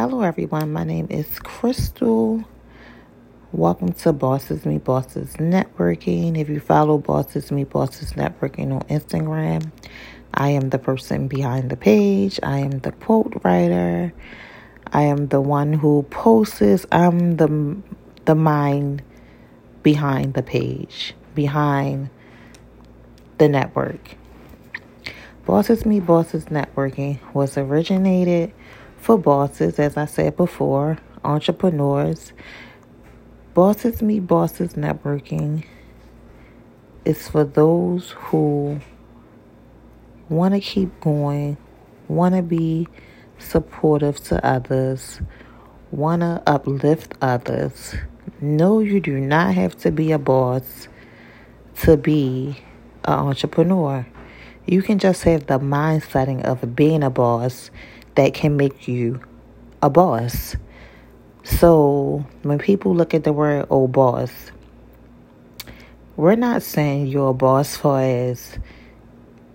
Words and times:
Hello, 0.00 0.22
everyone. 0.22 0.72
My 0.72 0.82
name 0.82 1.08
is 1.10 1.26
Crystal. 1.40 2.42
Welcome 3.52 3.92
to 3.92 4.14
Bosses 4.14 4.64
Meet 4.64 4.82
Bosses 4.82 5.34
Networking. 5.34 6.38
If 6.38 6.48
you 6.48 6.58
follow 6.58 6.96
Bosses 6.96 7.52
Meet 7.52 7.68
Bosses 7.68 8.14
Networking 8.14 8.72
on 8.72 8.80
Instagram, 8.88 9.70
I 10.32 10.52
am 10.52 10.70
the 10.70 10.78
person 10.78 11.28
behind 11.28 11.68
the 11.68 11.76
page. 11.76 12.40
I 12.42 12.60
am 12.60 12.78
the 12.78 12.92
quote 12.92 13.42
writer. 13.44 14.14
I 14.90 15.02
am 15.02 15.26
the 15.26 15.42
one 15.42 15.74
who 15.74 16.04
posts. 16.04 16.86
I'm 16.90 17.36
the 17.36 17.76
the 18.24 18.34
mind 18.34 19.02
behind 19.82 20.32
the 20.32 20.42
page, 20.42 21.14
behind 21.34 22.08
the 23.36 23.50
network. 23.50 24.16
Bosses 25.44 25.84
Meet 25.84 26.06
Bosses 26.06 26.46
Networking 26.46 27.18
was 27.34 27.58
originated 27.58 28.54
for 29.00 29.16
bosses, 29.18 29.78
as 29.78 29.96
I 29.96 30.04
said 30.04 30.36
before, 30.36 30.98
entrepreneurs. 31.24 32.32
Bosses 33.54 34.02
Meet 34.02 34.26
Bosses 34.26 34.74
Networking 34.74 35.64
is 37.04 37.28
for 37.28 37.44
those 37.44 38.10
who 38.10 38.78
want 40.28 40.54
to 40.54 40.60
keep 40.60 41.00
going, 41.00 41.56
want 42.08 42.34
to 42.34 42.42
be 42.42 42.86
supportive 43.38 44.22
to 44.24 44.44
others, 44.46 45.20
want 45.90 46.20
to 46.20 46.42
uplift 46.46 47.14
others. 47.22 47.94
No, 48.40 48.80
you 48.80 49.00
do 49.00 49.18
not 49.18 49.54
have 49.54 49.76
to 49.78 49.90
be 49.90 50.12
a 50.12 50.18
boss 50.18 50.88
to 51.82 51.96
be 51.96 52.62
an 53.04 53.14
entrepreneur. 53.14 54.06
You 54.66 54.82
can 54.82 54.98
just 54.98 55.24
have 55.24 55.46
the 55.46 55.58
mindset 55.58 56.42
of 56.44 56.76
being 56.76 57.02
a 57.02 57.10
boss 57.10 57.70
that 58.14 58.34
can 58.34 58.56
make 58.56 58.88
you 58.88 59.20
a 59.82 59.90
boss. 59.90 60.56
So 61.44 62.24
when 62.42 62.58
people 62.58 62.94
look 62.94 63.14
at 63.14 63.24
the 63.24 63.32
word 63.32 63.66
"oh 63.70 63.88
boss," 63.88 64.30
we're 66.16 66.36
not 66.36 66.62
saying 66.62 67.06
you're 67.06 67.30
a 67.30 67.34
boss 67.34 67.76
for 67.76 68.00
as 68.00 68.58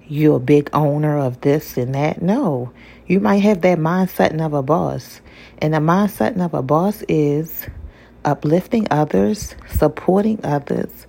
you're 0.07 0.37
a 0.37 0.39
big 0.39 0.69
owner 0.73 1.17
of 1.17 1.41
this 1.41 1.77
and 1.77 1.95
that. 1.95 2.21
No, 2.21 2.71
you 3.07 3.19
might 3.19 3.43
have 3.43 3.61
that 3.61 3.77
mindset 3.77 4.39
of 4.43 4.53
a 4.53 4.63
boss, 4.63 5.21
and 5.59 5.73
the 5.73 5.79
mindset 5.79 6.43
of 6.43 6.53
a 6.53 6.61
boss 6.61 7.03
is 7.07 7.67
uplifting 8.23 8.87
others, 8.89 9.55
supporting 9.69 10.39
others, 10.43 11.07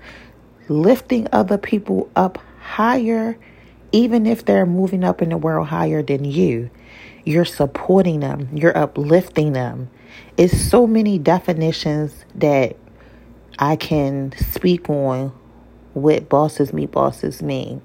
lifting 0.69 1.27
other 1.33 1.59
people 1.59 2.11
up 2.17 2.39
higher, 2.61 3.39
even 3.93 4.27
if 4.27 4.45
they're 4.45 4.67
moving 4.67 5.05
up 5.05 5.23
in 5.23 5.31
the 5.31 5.39
world 5.39 5.69
higher 5.69 6.03
than 6.03 6.25
you. 6.25 6.71
You're 7.27 7.45
supporting 7.45 8.21
them, 8.21 8.49
you're 8.55 8.77
uplifting 8.79 9.53
them. 9.53 9.91
It's 10.37 10.57
so 10.57 10.87
many 10.87 11.19
definitions 11.19 12.25
that 12.37 12.77
I 13.59 13.75
can 13.75 14.33
speak 14.39 14.89
on 14.89 15.33
what 15.93 16.29
bosses 16.29 16.73
meet 16.73 16.93
bosses 16.93 17.43
mean. 17.43 17.83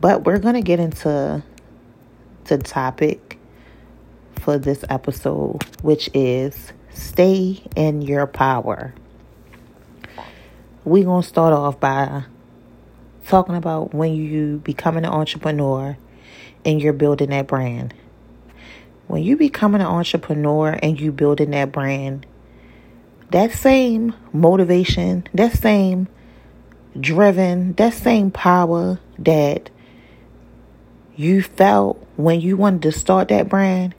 But 0.00 0.24
we're 0.24 0.40
going 0.40 0.56
to 0.56 0.60
get 0.60 0.80
into 0.80 1.44
the 2.46 2.58
topic 2.58 3.38
for 4.40 4.58
this 4.58 4.84
episode, 4.90 5.62
which 5.82 6.10
is 6.12 6.72
stay 6.92 7.62
in 7.76 8.02
your 8.02 8.26
power. 8.26 8.92
We're 10.84 11.04
going 11.04 11.22
to 11.22 11.28
start 11.28 11.52
off 11.52 11.78
by 11.78 12.24
talking 13.28 13.54
about 13.54 13.94
when 13.94 14.16
you 14.16 14.60
becoming 14.64 15.04
an 15.04 15.12
entrepreneur 15.12 15.96
and 16.64 16.82
you're 16.82 16.92
building 16.92 17.30
that 17.30 17.46
brand 17.46 17.94
when 19.06 19.22
you 19.22 19.36
becoming 19.36 19.80
an 19.80 19.86
entrepreneur 19.86 20.78
and 20.82 21.00
you 21.00 21.12
building 21.12 21.50
that 21.50 21.72
brand, 21.72 22.26
that 23.30 23.52
same 23.52 24.14
motivation, 24.32 25.26
that 25.34 25.52
same 25.52 26.08
driven, 26.98 27.72
that 27.74 27.94
same 27.94 28.30
power 28.30 28.98
that 29.18 29.70
you 31.16 31.42
felt 31.42 32.04
when 32.16 32.40
you 32.40 32.56
wanted 32.56 32.82
to 32.82 32.92
start 32.92 33.28
that 33.28 33.48
brand, 33.48 33.94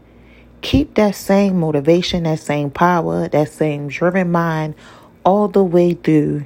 keep 0.61 0.95
that 0.95 1.16
same 1.16 1.59
motivation, 1.59 2.23
that 2.23 2.39
same 2.39 2.69
power, 2.69 3.27
that 3.29 3.49
same 3.49 3.87
driven 3.87 4.31
mind 4.31 4.75
all 5.23 5.47
the 5.47 5.63
way 5.63 5.93
through 5.93 6.45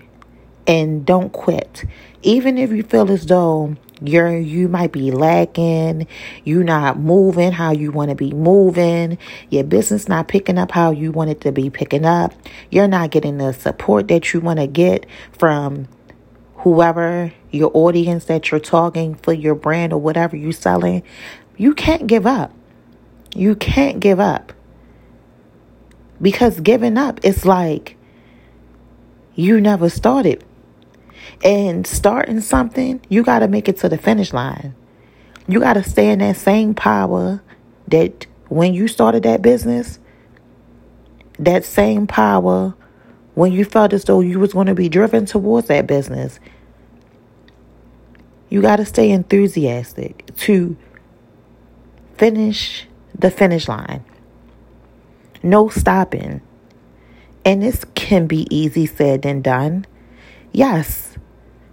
and 0.67 1.05
don't 1.05 1.31
quit. 1.31 1.85
Even 2.21 2.57
if 2.57 2.71
you 2.71 2.83
feel 2.83 3.09
as 3.11 3.25
though 3.25 3.75
you're 4.01 4.37
you 4.37 4.67
might 4.67 4.91
be 4.91 5.11
lacking, 5.11 6.07
You're 6.43 6.63
not 6.63 6.99
moving 6.99 7.51
how 7.51 7.71
you 7.71 7.91
want 7.91 8.09
to 8.09 8.15
be 8.15 8.31
moving, 8.31 9.17
your 9.49 9.63
business 9.63 10.07
not 10.07 10.27
picking 10.27 10.57
up 10.57 10.71
how 10.71 10.91
you 10.91 11.11
want 11.11 11.29
it 11.29 11.41
to 11.41 11.51
be 11.51 11.69
picking 11.69 12.05
up, 12.05 12.33
you're 12.69 12.87
not 12.87 13.11
getting 13.11 13.37
the 13.37 13.53
support 13.53 14.07
that 14.07 14.33
you 14.33 14.39
want 14.39 14.59
to 14.59 14.67
get 14.67 15.05
from 15.31 15.87
whoever 16.57 17.33
your 17.51 17.71
audience 17.73 18.25
that 18.25 18.51
you're 18.51 18.59
talking 18.59 19.15
for 19.15 19.33
your 19.33 19.55
brand 19.55 19.93
or 19.93 19.99
whatever 19.99 20.35
you're 20.35 20.51
selling, 20.51 21.03
you 21.57 21.73
can't 21.73 22.07
give 22.07 22.27
up. 22.27 22.53
You 23.33 23.55
can't 23.55 23.99
give 23.99 24.19
up. 24.19 24.53
Because 26.21 26.59
giving 26.59 26.97
up 26.97 27.23
is 27.23 27.45
like 27.45 27.95
you 29.35 29.61
never 29.61 29.89
started 29.89 30.43
and 31.43 31.87
starting 31.87 32.41
something, 32.41 33.01
you 33.09 33.23
got 33.23 33.39
to 33.39 33.47
make 33.47 33.69
it 33.69 33.77
to 33.77 33.89
the 33.89 33.97
finish 33.97 34.33
line. 34.33 34.75
You 35.47 35.59
got 35.59 35.73
to 35.73 35.83
stay 35.83 36.11
in 36.11 36.19
that 36.19 36.35
same 36.35 36.73
power 36.73 37.41
that 37.87 38.25
when 38.49 38.73
you 38.73 38.87
started 38.87 39.23
that 39.23 39.41
business, 39.41 39.99
that 41.39 41.63
same 41.63 42.07
power 42.07 42.75
when 43.35 43.53
you 43.53 43.63
felt 43.63 43.93
as 43.93 44.03
though 44.03 44.19
you 44.19 44.39
was 44.39 44.53
going 44.53 44.67
to 44.67 44.75
be 44.75 44.89
driven 44.89 45.25
towards 45.25 45.67
that 45.67 45.87
business. 45.87 46.39
You 48.49 48.61
got 48.61 48.77
to 48.77 48.85
stay 48.85 49.11
enthusiastic 49.11 50.35
to 50.37 50.75
finish 52.17 52.87
the 53.17 53.31
finish 53.31 53.67
line. 53.67 54.03
No 55.41 55.69
stopping. 55.69 56.41
And 57.45 57.61
this 57.61 57.85
can 57.95 58.27
be 58.27 58.45
easy 58.53 58.85
said 58.85 59.21
than 59.21 59.41
done. 59.41 59.85
Yes, 60.51 61.08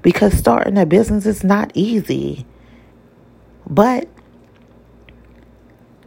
because 0.06 0.32
starting 0.34 0.78
a 0.78 0.86
business 0.86 1.26
is 1.26 1.42
not 1.42 1.72
easy. 1.74 2.46
But 3.68 4.08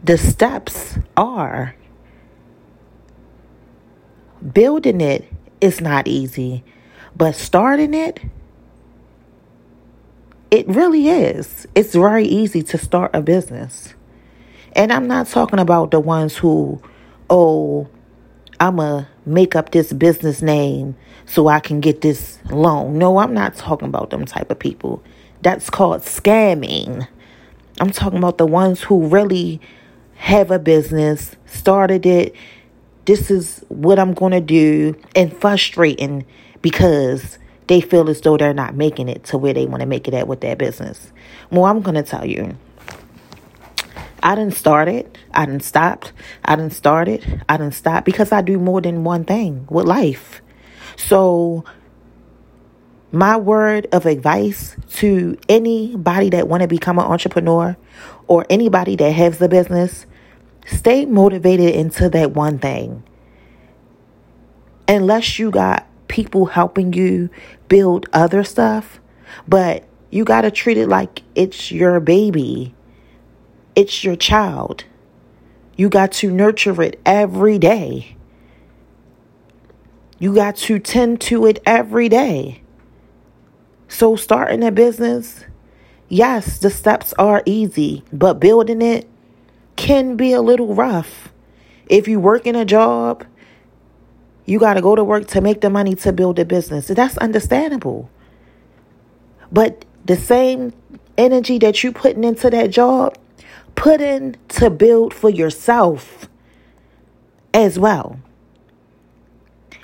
the 0.02 0.16
steps 0.16 0.98
are 1.18 1.76
building 4.54 5.02
it 5.02 5.30
is 5.60 5.82
not 5.82 6.08
easy, 6.08 6.64
but 7.14 7.34
starting 7.34 7.92
it 7.92 8.20
it 10.50 10.66
really 10.66 11.10
is. 11.10 11.66
It's 11.74 11.94
very 11.94 12.24
easy 12.24 12.62
to 12.62 12.78
start 12.78 13.10
a 13.12 13.20
business. 13.20 13.92
And 14.72 14.94
I'm 14.94 15.08
not 15.08 15.26
talking 15.26 15.58
about 15.58 15.90
the 15.90 16.00
ones 16.00 16.38
who, 16.38 16.80
oh, 17.28 17.86
I'm 18.58 18.76
going 18.76 19.04
to 19.04 19.10
make 19.26 19.54
up 19.54 19.72
this 19.72 19.92
business 19.92 20.40
name 20.40 20.96
so 21.30 21.46
I 21.46 21.60
can 21.60 21.78
get 21.78 22.00
this 22.00 22.40
loan. 22.50 22.98
No, 22.98 23.18
I'm 23.18 23.32
not 23.32 23.54
talking 23.54 23.86
about 23.86 24.10
them 24.10 24.24
type 24.24 24.50
of 24.50 24.58
people. 24.58 25.00
That's 25.42 25.70
called 25.70 26.02
scamming. 26.02 27.06
I'm 27.80 27.92
talking 27.92 28.18
about 28.18 28.36
the 28.36 28.46
ones 28.46 28.82
who 28.82 29.06
really 29.06 29.60
have 30.16 30.50
a 30.50 30.58
business, 30.58 31.36
started 31.46 32.04
it. 32.04 32.34
This 33.04 33.30
is 33.30 33.64
what 33.68 34.00
I'm 34.00 34.12
going 34.12 34.32
to 34.32 34.40
do, 34.40 35.00
and 35.14 35.32
frustrating 35.32 36.26
because 36.62 37.38
they 37.68 37.80
feel 37.80 38.10
as 38.10 38.20
though 38.22 38.36
they're 38.36 38.52
not 38.52 38.74
making 38.74 39.08
it 39.08 39.22
to 39.26 39.38
where 39.38 39.54
they 39.54 39.66
want 39.66 39.82
to 39.82 39.86
make 39.86 40.08
it 40.08 40.14
at 40.14 40.26
with 40.26 40.40
their 40.40 40.56
business. 40.56 41.12
Well, 41.52 41.64
I'm 41.64 41.80
going 41.80 41.94
to 41.94 42.02
tell 42.02 42.26
you 42.26 42.58
I 44.20 44.34
didn't 44.34 44.54
start 44.54 44.88
it. 44.88 45.16
I 45.32 45.46
didn't 45.46 45.62
stop. 45.62 46.06
I 46.44 46.56
didn't 46.56 46.72
start 46.72 47.06
it. 47.06 47.24
I 47.48 47.56
didn't 47.56 47.74
stop 47.74 48.04
because 48.04 48.32
I 48.32 48.42
do 48.42 48.58
more 48.58 48.80
than 48.80 49.04
one 49.04 49.24
thing 49.24 49.68
with 49.70 49.86
life. 49.86 50.42
So 51.06 51.64
my 53.12 53.36
word 53.36 53.86
of 53.92 54.06
advice 54.06 54.76
to 54.96 55.36
anybody 55.48 56.30
that 56.30 56.48
want 56.48 56.62
to 56.62 56.68
become 56.68 56.98
an 56.98 57.06
entrepreneur 57.06 57.76
or 58.26 58.46
anybody 58.48 58.96
that 58.96 59.10
has 59.10 59.40
a 59.40 59.48
business, 59.48 60.06
stay 60.66 61.04
motivated 61.06 61.74
into 61.74 62.08
that 62.10 62.32
one 62.32 62.58
thing. 62.58 63.02
Unless 64.86 65.38
you 65.38 65.50
got 65.50 65.86
people 66.08 66.46
helping 66.46 66.92
you 66.92 67.30
build 67.68 68.08
other 68.12 68.44
stuff, 68.44 69.00
but 69.46 69.84
you 70.10 70.24
got 70.24 70.42
to 70.42 70.50
treat 70.50 70.76
it 70.76 70.88
like 70.88 71.22
it's 71.34 71.70
your 71.70 72.00
baby 72.00 72.74
it's 73.80 74.04
your 74.04 74.16
child. 74.16 74.84
You 75.76 75.88
got 75.88 76.12
to 76.12 76.30
nurture 76.30 76.82
it 76.82 77.00
every 77.06 77.58
day. 77.58 78.16
You 80.20 80.34
got 80.34 80.56
to 80.56 80.78
tend 80.78 81.20
to 81.22 81.46
it 81.46 81.62
every 81.64 82.10
day. 82.10 82.62
So, 83.88 84.16
starting 84.16 84.62
a 84.62 84.70
business, 84.70 85.44
yes, 86.08 86.58
the 86.58 86.70
steps 86.70 87.12
are 87.18 87.42
easy, 87.46 88.04
but 88.12 88.34
building 88.34 88.82
it 88.82 89.08
can 89.76 90.16
be 90.16 90.32
a 90.32 90.42
little 90.42 90.74
rough. 90.74 91.32
If 91.88 92.06
you 92.06 92.20
work 92.20 92.46
in 92.46 92.54
a 92.54 92.66
job, 92.66 93.24
you 94.44 94.58
got 94.58 94.74
to 94.74 94.82
go 94.82 94.94
to 94.94 95.02
work 95.02 95.26
to 95.28 95.40
make 95.40 95.62
the 95.62 95.70
money 95.70 95.94
to 95.96 96.12
build 96.12 96.38
a 96.38 96.44
business. 96.44 96.88
That's 96.88 97.16
understandable. 97.16 98.10
But 99.50 99.86
the 100.04 100.16
same 100.16 100.74
energy 101.16 101.58
that 101.58 101.82
you 101.82 101.92
putting 101.92 102.24
into 102.24 102.50
that 102.50 102.70
job, 102.70 103.16
put 103.74 104.02
in 104.02 104.36
to 104.48 104.68
build 104.68 105.14
for 105.14 105.30
yourself 105.30 106.28
as 107.54 107.78
well. 107.78 108.20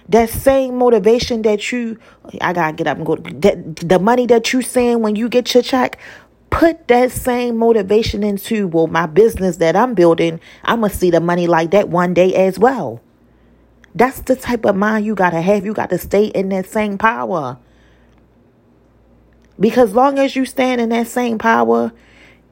That 0.08 0.30
same 0.30 0.76
motivation 0.76 1.42
that 1.42 1.72
you, 1.72 1.98
I 2.40 2.52
gotta 2.52 2.76
get 2.76 2.86
up 2.86 2.98
and 2.98 3.06
go. 3.06 3.16
That 3.16 3.76
the 3.76 3.98
money 3.98 4.26
that 4.26 4.52
you 4.52 4.62
send 4.62 5.02
when 5.02 5.16
you 5.16 5.28
get 5.28 5.52
your 5.52 5.62
check, 5.62 5.98
put 6.50 6.86
that 6.88 7.10
same 7.10 7.56
motivation 7.56 8.22
into 8.22 8.68
well, 8.68 8.86
my 8.86 9.06
business 9.06 9.56
that 9.56 9.74
I'm 9.74 9.94
building. 9.94 10.40
I'm 10.64 10.80
gonna 10.80 10.92
see 10.92 11.10
the 11.10 11.20
money 11.20 11.46
like 11.46 11.72
that 11.72 11.88
one 11.88 12.14
day 12.14 12.34
as 12.34 12.58
well. 12.58 13.02
That's 13.94 14.20
the 14.20 14.36
type 14.36 14.64
of 14.64 14.76
mind 14.76 15.06
you 15.06 15.14
gotta 15.14 15.40
have. 15.40 15.64
You 15.64 15.74
got 15.74 15.90
to 15.90 15.98
stay 15.98 16.26
in 16.26 16.50
that 16.50 16.66
same 16.66 16.98
power. 16.98 17.58
Because 19.58 19.94
long 19.94 20.18
as 20.18 20.36
you 20.36 20.44
stand 20.44 20.80
in 20.80 20.90
that 20.90 21.08
same 21.08 21.38
power, 21.38 21.92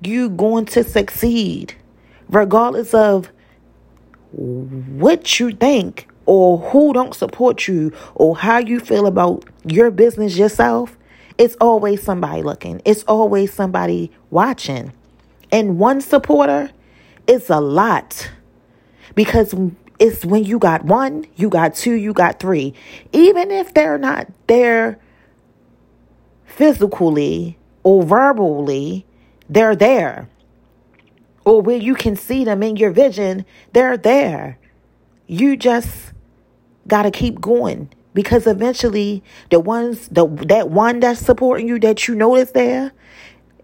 you 0.02 0.30
going 0.30 0.64
to 0.66 0.82
succeed, 0.82 1.74
regardless 2.28 2.94
of 2.94 3.30
what 4.32 5.38
you 5.38 5.52
think 5.52 6.08
or 6.26 6.58
who 6.58 6.92
don't 6.92 7.14
support 7.14 7.68
you 7.68 7.92
or 8.14 8.36
how 8.36 8.58
you 8.58 8.80
feel 8.80 9.06
about 9.06 9.44
your 9.64 9.90
business 9.90 10.36
yourself, 10.36 10.96
it's 11.38 11.56
always 11.60 12.02
somebody 12.02 12.42
looking. 12.42 12.80
It's 12.84 13.02
always 13.04 13.52
somebody 13.52 14.10
watching. 14.30 14.92
And 15.50 15.78
one 15.78 16.00
supporter 16.00 16.70
is 17.26 17.50
a 17.50 17.60
lot 17.60 18.30
because 19.14 19.54
it's 19.98 20.24
when 20.24 20.44
you 20.44 20.58
got 20.58 20.84
one, 20.84 21.26
you 21.36 21.48
got 21.48 21.74
two, 21.74 21.94
you 21.94 22.12
got 22.12 22.40
three. 22.40 22.74
Even 23.12 23.50
if 23.50 23.74
they're 23.74 23.98
not 23.98 24.28
there 24.46 24.98
physically 26.44 27.58
or 27.82 28.02
verbally, 28.02 29.06
they're 29.48 29.76
there. 29.76 30.28
Or 31.44 31.60
where 31.60 31.76
you 31.76 31.94
can 31.94 32.16
see 32.16 32.44
them 32.44 32.62
in 32.62 32.76
your 32.76 32.90
vision, 32.90 33.44
they're 33.72 33.96
there. 33.98 34.58
You 35.26 35.56
just 35.56 36.13
got 36.88 37.02
to 37.02 37.10
keep 37.10 37.40
going 37.40 37.88
because 38.12 38.46
eventually 38.46 39.22
the 39.50 39.60
ones 39.60 40.08
the 40.08 40.26
that 40.46 40.70
one 40.70 41.00
that's 41.00 41.20
supporting 41.20 41.68
you 41.68 41.78
that 41.80 42.06
you 42.06 42.14
know 42.14 42.36
is 42.36 42.52
there 42.52 42.92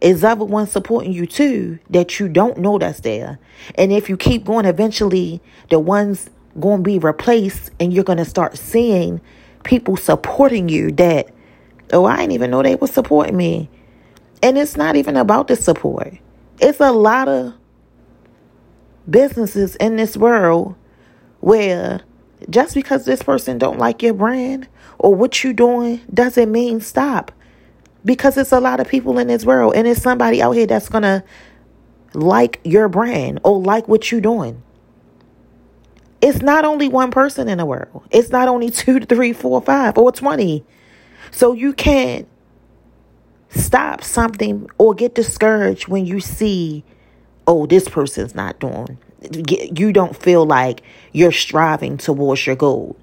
is 0.00 0.24
other 0.24 0.44
one 0.44 0.66
supporting 0.66 1.12
you 1.12 1.26
too 1.26 1.78
that 1.90 2.18
you 2.18 2.28
don't 2.28 2.58
know 2.58 2.78
that's 2.78 3.00
there. 3.00 3.38
And 3.76 3.92
if 3.92 4.08
you 4.08 4.16
keep 4.16 4.44
going, 4.44 4.64
eventually 4.64 5.42
the 5.68 5.78
ones 5.78 6.30
going 6.58 6.78
to 6.78 6.82
be 6.82 6.98
replaced 6.98 7.70
and 7.78 7.92
you're 7.92 8.04
going 8.04 8.18
to 8.18 8.24
start 8.24 8.56
seeing 8.56 9.20
people 9.62 9.96
supporting 9.96 10.68
you 10.68 10.90
that, 10.92 11.28
oh, 11.92 12.06
I 12.06 12.16
didn't 12.16 12.32
even 12.32 12.50
know 12.50 12.62
they 12.62 12.76
were 12.76 12.86
supporting 12.86 13.36
me. 13.36 13.68
And 14.42 14.56
it's 14.56 14.76
not 14.76 14.96
even 14.96 15.16
about 15.16 15.48
the 15.48 15.56
support. 15.56 16.14
It's 16.60 16.80
a 16.80 16.92
lot 16.92 17.28
of 17.28 17.54
businesses 19.08 19.76
in 19.76 19.96
this 19.96 20.16
world 20.16 20.76
where 21.40 22.00
just 22.48 22.74
because 22.74 23.04
this 23.04 23.22
person 23.22 23.58
don't 23.58 23.78
like 23.78 24.02
your 24.02 24.14
brand 24.14 24.68
or 24.98 25.14
what 25.14 25.44
you 25.44 25.52
doing 25.52 26.00
doesn't 26.12 26.50
mean 26.50 26.80
stop. 26.80 27.32
Because 28.04 28.38
it's 28.38 28.52
a 28.52 28.60
lot 28.60 28.80
of 28.80 28.88
people 28.88 29.18
in 29.18 29.28
this 29.28 29.44
world 29.44 29.74
and 29.76 29.86
it's 29.86 30.00
somebody 30.00 30.40
out 30.40 30.52
here 30.52 30.66
that's 30.66 30.88
going 30.88 31.02
to 31.02 31.22
like 32.14 32.60
your 32.64 32.88
brand 32.88 33.40
or 33.44 33.60
like 33.60 33.88
what 33.88 34.10
you 34.10 34.20
doing. 34.20 34.62
It's 36.22 36.40
not 36.40 36.64
only 36.64 36.88
one 36.88 37.10
person 37.10 37.48
in 37.48 37.58
the 37.58 37.66
world. 37.66 38.02
It's 38.10 38.30
not 38.30 38.48
only 38.48 38.70
two, 38.70 39.00
three, 39.00 39.32
four, 39.32 39.60
five, 39.60 39.98
or 39.98 40.12
20. 40.12 40.64
So 41.30 41.52
you 41.52 41.72
can't 41.72 42.26
stop 43.50 44.02
something 44.02 44.68
or 44.78 44.94
get 44.94 45.14
discouraged 45.14 45.88
when 45.88 46.06
you 46.06 46.20
see, 46.20 46.84
oh, 47.46 47.66
this 47.66 47.88
person's 47.88 48.34
not 48.34 48.58
doing 48.60 48.98
you 49.22 49.92
don't 49.92 50.16
feel 50.16 50.46
like 50.46 50.82
you're 51.12 51.32
striving 51.32 51.96
towards 51.96 52.46
your 52.46 52.56
goal. 52.56 52.96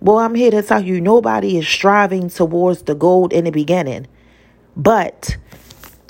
Well, 0.00 0.18
I'm 0.18 0.34
here 0.34 0.50
to 0.50 0.62
tell 0.62 0.82
you 0.82 1.00
nobody 1.00 1.58
is 1.58 1.66
striving 1.66 2.28
towards 2.28 2.82
the 2.82 2.94
goal 2.94 3.28
in 3.28 3.44
the 3.44 3.50
beginning. 3.50 4.06
But 4.76 5.36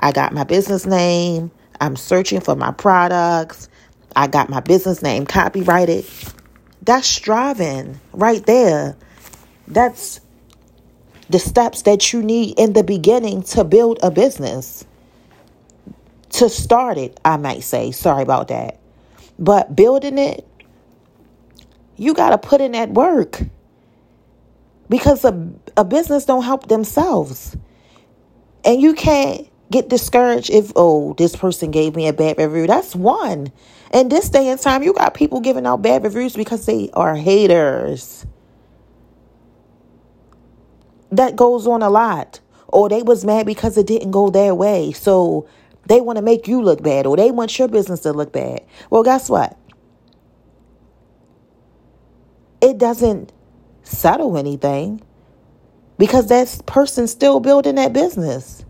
I 0.00 0.12
got 0.12 0.32
my 0.32 0.44
business 0.44 0.84
name. 0.84 1.50
I'm 1.80 1.96
searching 1.96 2.40
for 2.40 2.54
my 2.54 2.72
products. 2.72 3.68
I 4.14 4.26
got 4.26 4.50
my 4.50 4.60
business 4.60 5.02
name 5.02 5.26
copyrighted. 5.26 6.04
That's 6.82 7.06
striving 7.06 8.00
right 8.12 8.44
there. 8.44 8.96
That's 9.68 10.20
the 11.30 11.38
steps 11.38 11.82
that 11.82 12.12
you 12.12 12.22
need 12.22 12.58
in 12.58 12.72
the 12.72 12.82
beginning 12.82 13.42
to 13.42 13.64
build 13.64 13.98
a 14.02 14.10
business 14.10 14.84
to 16.30 16.48
start 16.48 16.98
it, 16.98 17.18
I 17.24 17.36
might 17.36 17.62
say. 17.62 17.90
Sorry 17.90 18.22
about 18.22 18.48
that. 18.48 18.78
But 19.38 19.74
building 19.74 20.18
it, 20.18 20.46
you 21.96 22.14
got 22.14 22.30
to 22.30 22.38
put 22.38 22.60
in 22.60 22.72
that 22.72 22.90
work. 22.90 23.42
Because 24.88 25.24
a, 25.24 25.50
a 25.76 25.84
business 25.84 26.24
don't 26.24 26.42
help 26.42 26.68
themselves. 26.68 27.56
And 28.64 28.80
you 28.80 28.94
can't 28.94 29.48
get 29.70 29.88
discouraged 29.88 30.50
if, 30.50 30.72
oh, 30.76 31.14
this 31.14 31.36
person 31.36 31.70
gave 31.70 31.94
me 31.94 32.08
a 32.08 32.12
bad 32.12 32.38
review. 32.38 32.66
That's 32.66 32.94
one. 32.94 33.52
And 33.90 34.10
this 34.10 34.28
day 34.28 34.48
and 34.48 34.60
time, 34.60 34.82
you 34.82 34.92
got 34.92 35.14
people 35.14 35.40
giving 35.40 35.66
out 35.66 35.82
bad 35.82 36.04
reviews 36.04 36.34
because 36.34 36.66
they 36.66 36.90
are 36.94 37.14
haters. 37.14 38.26
That 41.10 41.36
goes 41.36 41.66
on 41.66 41.82
a 41.82 41.90
lot. 41.90 42.40
Or 42.68 42.88
they 42.88 43.02
was 43.02 43.24
mad 43.24 43.46
because 43.46 43.78
it 43.78 43.86
didn't 43.86 44.10
go 44.10 44.28
their 44.28 44.54
way. 44.54 44.92
So 44.92 45.48
they 45.88 46.00
want 46.00 46.16
to 46.16 46.22
make 46.22 46.46
you 46.46 46.62
look 46.62 46.82
bad 46.82 47.06
or 47.06 47.16
they 47.16 47.30
want 47.30 47.58
your 47.58 47.66
business 47.66 48.00
to 48.00 48.12
look 48.12 48.32
bad. 48.32 48.60
Well, 48.90 49.02
guess 49.02 49.28
what? 49.28 49.58
It 52.60 52.78
doesn't 52.78 53.32
settle 53.82 54.36
anything 54.36 55.00
because 55.96 56.28
that 56.28 56.62
person's 56.66 57.10
still 57.10 57.40
building 57.40 57.76
that 57.76 57.92
business. 57.92 58.64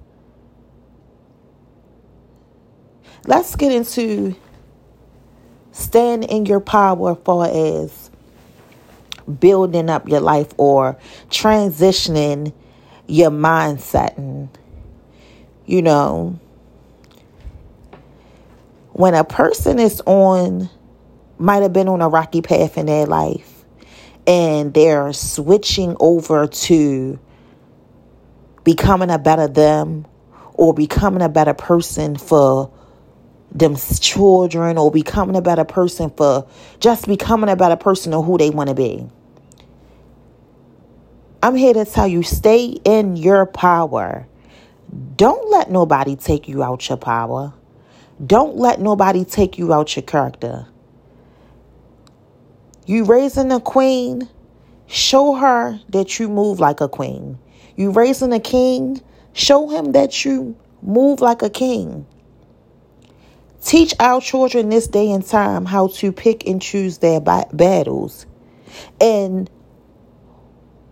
Let's 3.27 3.57
get 3.57 3.73
into 3.73 4.37
stand 5.73 6.25
in 6.25 6.47
your 6.47 6.61
power 6.61 7.15
far 7.17 7.47
as 7.47 8.11
building 9.41 9.91
up 9.91 10.09
your 10.09 10.21
life 10.21 10.49
or 10.57 10.97
transitioning 11.31 12.53
your 13.07 13.31
mindset 13.31 14.17
and 14.17 14.49
you 15.67 15.83
know 15.83 16.39
when 18.99 19.15
a 19.15 19.23
person 19.23 19.79
is 19.79 20.03
on, 20.07 20.69
might 21.39 21.63
have 21.63 21.73
been 21.73 21.87
on 21.87 22.03
a 22.03 22.09
rocky 22.09 22.43
path 22.43 22.77
in 22.77 22.87
their 22.87 23.07
life, 23.07 23.65
and 24.27 24.75
they're 24.75 25.13
switching 25.13 25.97
over 26.01 26.49
to 26.49 27.17
becoming 28.65 29.09
a 29.09 29.17
better 29.17 29.47
them 29.47 30.05
or 30.55 30.75
becoming 30.75 31.23
a 31.23 31.29
better 31.29 31.55
person 31.55 32.17
for 32.17 32.73
them 33.53 33.77
children 34.01 34.77
or 34.77 34.91
becoming 34.91 35.37
a 35.37 35.43
better 35.43 35.65
person 35.65 36.11
for 36.11 36.49
just 36.81 37.07
becoming 37.07 37.49
a 37.49 37.55
better 37.55 37.77
person 37.77 38.13
of 38.13 38.25
who 38.25 38.37
they 38.37 38.51
want 38.51 38.69
to 38.69 38.75
be. 38.75 39.09
I'm 41.41 41.55
here 41.55 41.75
to 41.75 41.85
tell 41.85 42.09
you 42.09 42.25
stay 42.25 42.77
in 42.85 43.15
your 43.15 43.47
power. 43.47 44.27
Don't 45.15 45.49
let 45.53 45.71
nobody 45.71 46.17
take 46.17 46.49
you 46.49 46.65
out 46.65 46.89
your 46.89 46.99
power. 46.99 47.55
Don't 48.25 48.57
let 48.57 48.81
nobody 48.81 49.25
take 49.25 49.59
you 49.59 49.73
out 49.73 49.95
your 49.95 50.03
character. 50.03 50.67
You 52.87 53.05
raising 53.05 53.53
a 53.53 53.61
queen, 53.61 54.29
show 54.87 55.35
her 55.35 55.79
that 55.91 56.19
you 56.19 56.29
move 56.29 56.59
like 56.59 56.81
a 56.81 56.89
queen. 56.89 57.39
You 57.77 57.91
raising 57.91 58.33
a 58.33 58.41
king, 58.41 59.01
show 59.35 59.69
him 59.69 59.93
that 59.93 60.25
you 60.25 60.57
move 60.83 61.21
like 61.21 61.43
a 61.43 61.51
king. 61.51 62.07
Teach 63.63 63.95
our 64.01 64.21
children 64.21 64.69
this 64.69 64.89
day 64.89 65.13
and 65.13 65.25
time 65.25 65.65
how 65.65 65.89
to 65.89 66.11
pick 66.11 66.47
and 66.47 66.63
choose 66.63 66.99
their 66.99 67.21
battles. 67.21 68.27
And 69.01 69.51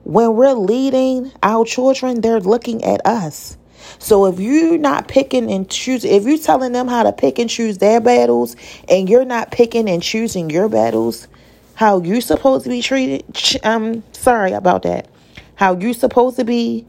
when 0.04 0.34
we're 0.34 0.52
leading 0.52 1.32
our 1.42 1.64
children, 1.64 2.20
they're 2.20 2.40
looking 2.40 2.84
at 2.84 3.04
us. 3.06 3.56
So 3.98 4.26
if 4.26 4.40
you're 4.40 4.78
not 4.78 5.08
picking 5.08 5.50
and 5.50 5.68
choosing, 5.68 6.12
if 6.12 6.24
you're 6.24 6.38
telling 6.38 6.72
them 6.72 6.88
how 6.88 7.02
to 7.02 7.12
pick 7.12 7.38
and 7.38 7.48
choose 7.48 7.78
their 7.78 8.00
battles 8.00 8.56
and 8.88 9.08
you're 9.08 9.24
not 9.24 9.50
picking 9.50 9.88
and 9.88 10.02
choosing 10.02 10.50
your 10.50 10.68
battles, 10.68 11.28
how 11.74 12.00
you 12.00 12.20
supposed 12.20 12.64
to 12.64 12.70
be 12.70 12.82
treated, 12.82 13.24
I'm 13.64 14.02
sorry 14.12 14.52
about 14.52 14.82
that. 14.82 15.08
How 15.54 15.76
you 15.76 15.94
supposed 15.94 16.36
to 16.36 16.44
be 16.44 16.86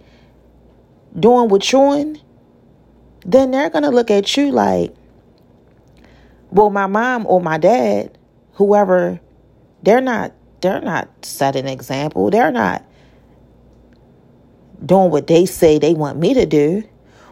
doing 1.18 1.50
what 1.50 1.72
you're 1.72 1.96
doing, 1.96 2.22
then 3.26 3.52
they're 3.52 3.70
going 3.70 3.84
to 3.84 3.90
look 3.90 4.12
at 4.12 4.38
you 4.38 4.52
like, 4.52 4.94
well, 6.52 6.70
my 6.70 6.88
mom 6.88 7.26
or 7.28 7.42
my 7.42 7.58
dad, 7.58 8.18
whoever 8.54 9.20
they're 9.84 10.02
not 10.02 10.34
they're 10.62 10.82
not 10.82 11.08
setting 11.24 11.66
an 11.66 11.72
example. 11.72 12.30
They're 12.30 12.52
not 12.52 12.84
doing 14.86 15.12
what 15.12 15.28
they 15.28 15.46
say 15.46 15.80
they 15.80 15.94
want 15.94 16.20
me 16.20 16.34
to 16.34 16.46
do 16.46 16.84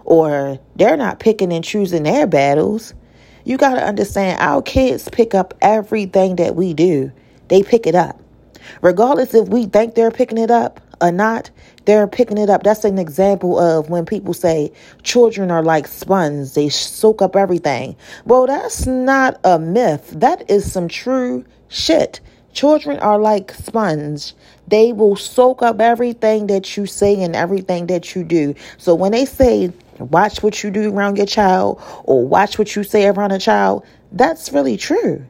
or 0.05 0.59
they're 0.75 0.97
not 0.97 1.19
picking 1.19 1.51
and 1.51 1.63
choosing 1.63 2.03
their 2.03 2.27
battles. 2.27 2.93
You 3.43 3.57
got 3.57 3.75
to 3.75 3.83
understand 3.83 4.39
our 4.39 4.61
kids 4.61 5.09
pick 5.09 5.35
up 5.35 5.53
everything 5.61 6.37
that 6.37 6.55
we 6.55 6.73
do. 6.73 7.11
They 7.47 7.63
pick 7.63 7.85
it 7.85 7.95
up. 7.95 8.19
Regardless 8.81 9.33
if 9.33 9.47
we 9.49 9.65
think 9.65 9.95
they're 9.95 10.11
picking 10.11 10.37
it 10.37 10.49
up 10.49 10.81
or 11.01 11.11
not, 11.11 11.51
they're 11.85 12.07
picking 12.07 12.37
it 12.37 12.49
up. 12.49 12.63
That's 12.63 12.83
an 12.83 12.97
example 12.97 13.59
of 13.59 13.89
when 13.89 14.05
people 14.05 14.33
say 14.33 14.71
children 15.03 15.51
are 15.51 15.63
like 15.63 15.87
sponges, 15.87 16.55
they 16.55 16.69
soak 16.69 17.21
up 17.21 17.35
everything. 17.35 17.95
Well, 18.25 18.47
that's 18.47 18.87
not 18.87 19.39
a 19.43 19.59
myth. 19.59 20.13
That 20.15 20.49
is 20.49 20.71
some 20.71 20.87
true 20.87 21.45
shit. 21.67 22.19
Children 22.53 22.99
are 22.99 23.19
like 23.19 23.51
sponge. 23.51 24.33
They 24.67 24.93
will 24.93 25.15
soak 25.15 25.61
up 25.61 25.79
everything 25.79 26.47
that 26.47 26.75
you 26.75 26.85
say 26.85 27.21
and 27.21 27.35
everything 27.35 27.87
that 27.87 28.15
you 28.15 28.23
do. 28.23 28.55
So 28.77 28.95
when 28.95 29.11
they 29.11 29.25
say 29.25 29.71
watch 29.99 30.41
what 30.41 30.63
you 30.63 30.71
do 30.71 30.91
around 30.91 31.17
your 31.17 31.25
child 31.25 31.81
or 32.03 32.25
watch 32.25 32.57
what 32.57 32.75
you 32.75 32.83
say 32.83 33.07
around 33.07 33.31
a 33.31 33.39
child, 33.39 33.85
that's 34.11 34.51
really 34.51 34.77
true. 34.77 35.25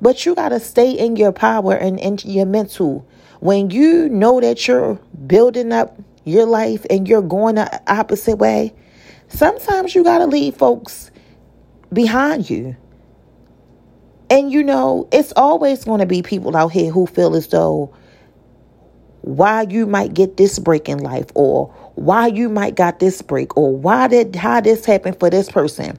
But 0.00 0.24
you 0.26 0.34
got 0.34 0.50
to 0.50 0.60
stay 0.60 0.92
in 0.92 1.16
your 1.16 1.32
power 1.32 1.74
and 1.74 1.98
in 1.98 2.18
your 2.24 2.46
mental. 2.46 3.06
When 3.40 3.70
you 3.70 4.08
know 4.08 4.40
that 4.40 4.66
you're 4.68 4.94
building 5.26 5.72
up 5.72 5.98
your 6.24 6.46
life 6.46 6.84
and 6.90 7.08
you're 7.08 7.22
going 7.22 7.56
the 7.56 7.82
opposite 7.90 8.36
way, 8.36 8.74
sometimes 9.28 9.94
you 9.94 10.04
got 10.04 10.18
to 10.18 10.26
leave 10.26 10.56
folks 10.56 11.10
behind 11.92 12.48
you. 12.48 12.76
And 14.30 14.52
you 14.52 14.62
know, 14.62 15.08
it's 15.10 15.32
always 15.36 15.84
going 15.84 16.00
to 16.00 16.06
be 16.06 16.22
people 16.22 16.56
out 16.56 16.68
here 16.68 16.92
who 16.92 17.06
feel 17.06 17.34
as 17.34 17.48
though 17.48 17.94
why 19.28 19.60
you 19.68 19.86
might 19.86 20.14
get 20.14 20.38
this 20.38 20.58
break 20.58 20.88
in 20.88 20.96
life 21.00 21.26
or 21.34 21.66
why 21.96 22.26
you 22.28 22.48
might 22.48 22.74
got 22.74 22.98
this 22.98 23.20
break 23.20 23.54
or 23.58 23.76
why 23.76 24.08
did 24.08 24.34
how 24.34 24.58
this 24.58 24.86
happened 24.86 25.20
for 25.20 25.28
this 25.28 25.50
person. 25.50 25.98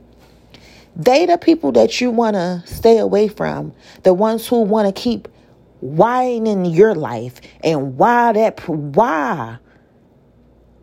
They 0.96 1.28
the 1.28 1.38
people 1.38 1.72
that 1.74 2.02
you 2.02 2.10
want 2.10 2.34
to 2.34 2.64
stay 2.66 2.98
away 2.98 3.28
from, 3.28 3.72
the 4.02 4.16
ones 4.16 4.48
who 4.48 4.64
want 4.64 4.88
to 4.88 5.00
keep 5.00 5.28
whining 5.80 6.66
your 6.66 6.96
life 6.96 7.40
and 7.64 7.98
why 8.00 8.34
that 8.34 8.68
why 8.68 9.60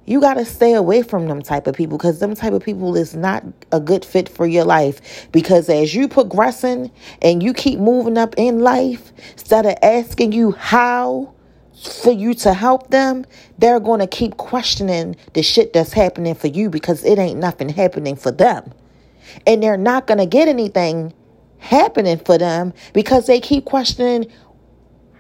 you 0.05 0.21
got 0.21 0.35
to 0.35 0.45
stay 0.45 0.75
away 0.75 1.03
from 1.03 1.27
them 1.27 1.43
type 1.43 1.67
of 1.67 1.75
people 1.75 1.99
because 1.99 2.21
them 2.21 2.37
type 2.37 2.53
of 2.53 2.63
people 2.63 2.97
is 2.97 3.17
not 3.17 3.43
a 3.73 3.81
good 3.81 4.05
fit 4.05 4.29
for 4.29 4.47
your 4.47 4.65
life 4.65 5.27
because 5.33 5.69
as 5.69 5.97
you 5.97 6.07
progressing 6.07 6.93
and 7.21 7.43
you 7.43 7.53
keep 7.53 7.81
moving 7.81 8.17
up 8.17 8.37
in 8.37 8.61
life 8.61 9.13
instead 9.33 9.67
of 9.67 9.75
asking 9.83 10.31
you 10.31 10.53
how 10.53 11.35
for 11.77 12.13
you 12.13 12.35
to 12.35 12.55
help 12.55 12.91
them 12.91 13.25
they're 13.59 13.81
going 13.81 14.01
to 14.01 14.07
keep 14.07 14.37
questioning 14.37 15.15
the 15.35 15.43
shit 15.43 15.73
that's 15.73 15.93
happening 15.93 16.35
for 16.35 16.47
you 16.47 16.71
because 16.71 17.05
it 17.05 17.19
ain't 17.19 17.39
nothing 17.39 17.69
happening 17.69 18.17
for 18.17 18.31
them 18.31 18.73
and 19.47 19.63
they're 19.63 19.77
not 19.77 20.07
going 20.07 20.19
to 20.19 20.27
get 20.27 20.49
anything 20.49 21.13
happening 21.59 22.19
for 22.19 22.39
them 22.39 22.73
because 22.93 23.27
they 23.27 23.41
keep 23.41 23.65
questioning 23.65 24.27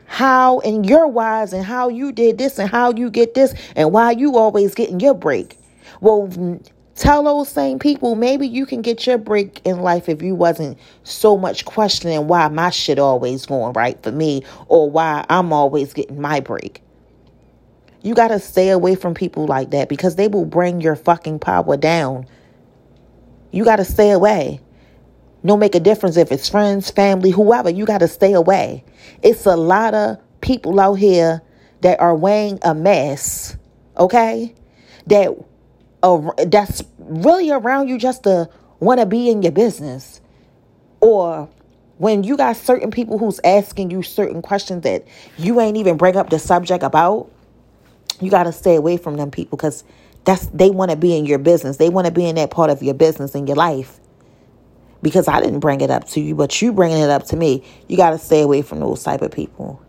how 0.06 0.60
and 0.60 0.86
your 0.86 1.06
wise 1.08 1.52
and 1.52 1.64
how 1.64 1.88
you 1.88 2.12
did 2.12 2.38
this 2.38 2.58
and 2.58 2.70
how 2.70 2.92
you 2.92 3.10
get 3.10 3.34
this 3.34 3.54
and 3.74 3.92
why 3.92 4.12
you 4.12 4.36
always 4.36 4.74
getting 4.74 5.00
your 5.00 5.14
break. 5.14 5.58
Well, 6.00 6.60
tell 6.96 7.22
those 7.22 7.48
same 7.48 7.78
people 7.78 8.14
maybe 8.14 8.48
you 8.48 8.66
can 8.66 8.82
get 8.82 9.06
your 9.06 9.18
break 9.18 9.60
in 9.64 9.80
life 9.80 10.08
if 10.08 10.22
you 10.22 10.34
wasn't 10.34 10.78
so 11.04 11.36
much 11.36 11.64
questioning 11.64 12.26
why 12.26 12.48
my 12.48 12.70
shit 12.70 12.98
always 12.98 13.46
going 13.46 13.72
right 13.74 14.02
for 14.02 14.10
me 14.10 14.42
or 14.66 14.90
why 14.90 15.24
I'm 15.28 15.52
always 15.52 15.92
getting 15.92 16.20
my 16.20 16.40
break. 16.40 16.82
You 18.02 18.14
got 18.14 18.28
to 18.28 18.38
stay 18.38 18.70
away 18.70 18.94
from 18.94 19.14
people 19.14 19.46
like 19.46 19.70
that 19.70 19.88
because 19.88 20.16
they 20.16 20.28
will 20.28 20.44
bring 20.44 20.80
your 20.80 20.96
fucking 20.96 21.40
power 21.40 21.76
down. 21.76 22.26
You 23.50 23.64
got 23.64 23.76
to 23.76 23.84
stay 23.84 24.10
away. 24.10 24.60
No 25.42 25.56
make 25.56 25.74
a 25.74 25.80
difference 25.80 26.16
if 26.16 26.32
it's 26.32 26.48
friends, 26.48 26.90
family, 26.90 27.30
whoever. 27.30 27.68
You 27.68 27.84
got 27.84 27.98
to 27.98 28.08
stay 28.08 28.32
away. 28.32 28.84
It's 29.22 29.44
a 29.44 29.56
lot 29.56 29.94
of 29.94 30.18
people 30.40 30.78
out 30.78 30.94
here 30.94 31.42
that 31.80 32.00
are 32.00 32.14
weighing 32.14 32.58
a 32.62 32.74
mess, 32.74 33.56
okay? 33.98 34.54
That 35.06 35.36
uh, 36.02 36.30
that's 36.46 36.82
really 36.98 37.50
around 37.50 37.88
you 37.88 37.98
just 37.98 38.24
to 38.24 38.48
want 38.80 39.00
to 39.00 39.06
be 39.06 39.30
in 39.30 39.42
your 39.42 39.52
business. 39.52 40.20
Or 41.00 41.48
when 41.98 42.24
you 42.24 42.36
got 42.36 42.56
certain 42.56 42.90
people 42.90 43.18
who's 43.18 43.40
asking 43.44 43.90
you 43.90 44.02
certain 44.02 44.42
questions 44.42 44.82
that 44.82 45.06
you 45.38 45.60
ain't 45.60 45.76
even 45.76 45.96
bring 45.96 46.16
up 46.16 46.30
the 46.30 46.38
subject 46.38 46.82
about, 46.82 47.30
you 48.20 48.30
got 48.30 48.44
to 48.44 48.52
stay 48.52 48.76
away 48.76 48.96
from 48.96 49.16
them 49.16 49.30
people 49.30 49.56
because 49.56 49.84
that's 50.24 50.46
they 50.46 50.70
want 50.70 50.90
to 50.90 50.96
be 50.96 51.16
in 51.16 51.26
your 51.26 51.38
business. 51.38 51.76
They 51.76 51.88
want 51.88 52.06
to 52.06 52.12
be 52.12 52.26
in 52.26 52.36
that 52.36 52.50
part 52.50 52.70
of 52.70 52.82
your 52.82 52.94
business 52.94 53.34
in 53.34 53.46
your 53.46 53.56
life 53.56 53.98
because 55.02 55.28
I 55.28 55.40
didn't 55.40 55.60
bring 55.60 55.80
it 55.80 55.90
up 55.90 56.08
to 56.08 56.20
you, 56.20 56.34
but 56.34 56.60
you 56.60 56.72
bringing 56.72 56.98
it 56.98 57.10
up 57.10 57.26
to 57.26 57.36
me. 57.36 57.62
You 57.88 57.96
got 57.96 58.10
to 58.10 58.18
stay 58.18 58.42
away 58.42 58.62
from 58.62 58.80
those 58.80 59.02
type 59.02 59.22
of 59.22 59.30
people. 59.30 59.80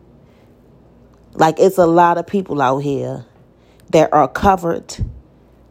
Like 1.33 1.59
it's 1.59 1.77
a 1.77 1.85
lot 1.85 2.17
of 2.17 2.27
people 2.27 2.61
out 2.61 2.79
here 2.79 3.25
that 3.91 4.11
are 4.13 4.27
covered 4.27 4.95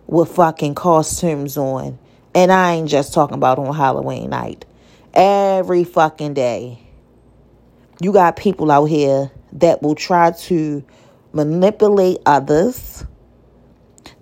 with 0.06 0.30
fucking 0.30 0.74
costumes 0.74 1.56
on. 1.56 1.98
And 2.34 2.52
I 2.52 2.74
ain't 2.74 2.88
just 2.88 3.14
talking 3.14 3.36
about 3.36 3.58
on 3.58 3.74
Halloween 3.74 4.30
night. 4.30 4.64
Every 5.14 5.84
fucking 5.84 6.34
day. 6.34 6.78
You 8.00 8.12
got 8.12 8.36
people 8.36 8.70
out 8.70 8.86
here 8.86 9.30
that 9.54 9.82
will 9.82 9.94
try 9.94 10.32
to 10.32 10.84
manipulate 11.32 12.18
others 12.26 13.04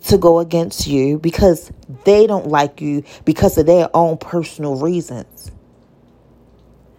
to 0.04 0.18
go 0.18 0.38
against 0.38 0.86
you 0.86 1.18
because 1.18 1.72
they 2.04 2.26
don't 2.26 2.48
like 2.48 2.80
you 2.80 3.02
because 3.24 3.58
of 3.58 3.66
their 3.66 3.88
own 3.94 4.18
personal 4.18 4.76
reasons. 4.76 5.50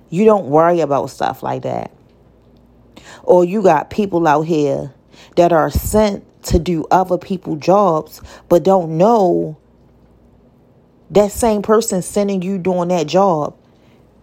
You 0.10 0.26
don't 0.26 0.48
worry 0.48 0.82
about 0.82 1.10
stuff 1.10 1.44
like 1.44 1.64
that. 1.64 1.92
Or 3.24 3.46
you 3.46 3.62
got 3.62 3.90
people 3.90 4.28
out 4.28 4.44
here 4.44 4.94
that 5.36 5.54
are 5.54 5.70
sent 5.70 6.24
to 6.46 6.60
do 6.60 6.86
other 6.92 7.18
people's 7.18 7.60
jobs 7.60 8.22
but 8.50 8.64
don't 8.64 8.98
know 8.98 9.58
that 11.10 11.32
same 11.32 11.62
person 11.62 12.02
sending 12.02 12.42
you 12.42 12.58
doing 12.58 12.90
that 12.90 13.08
job 13.08 13.56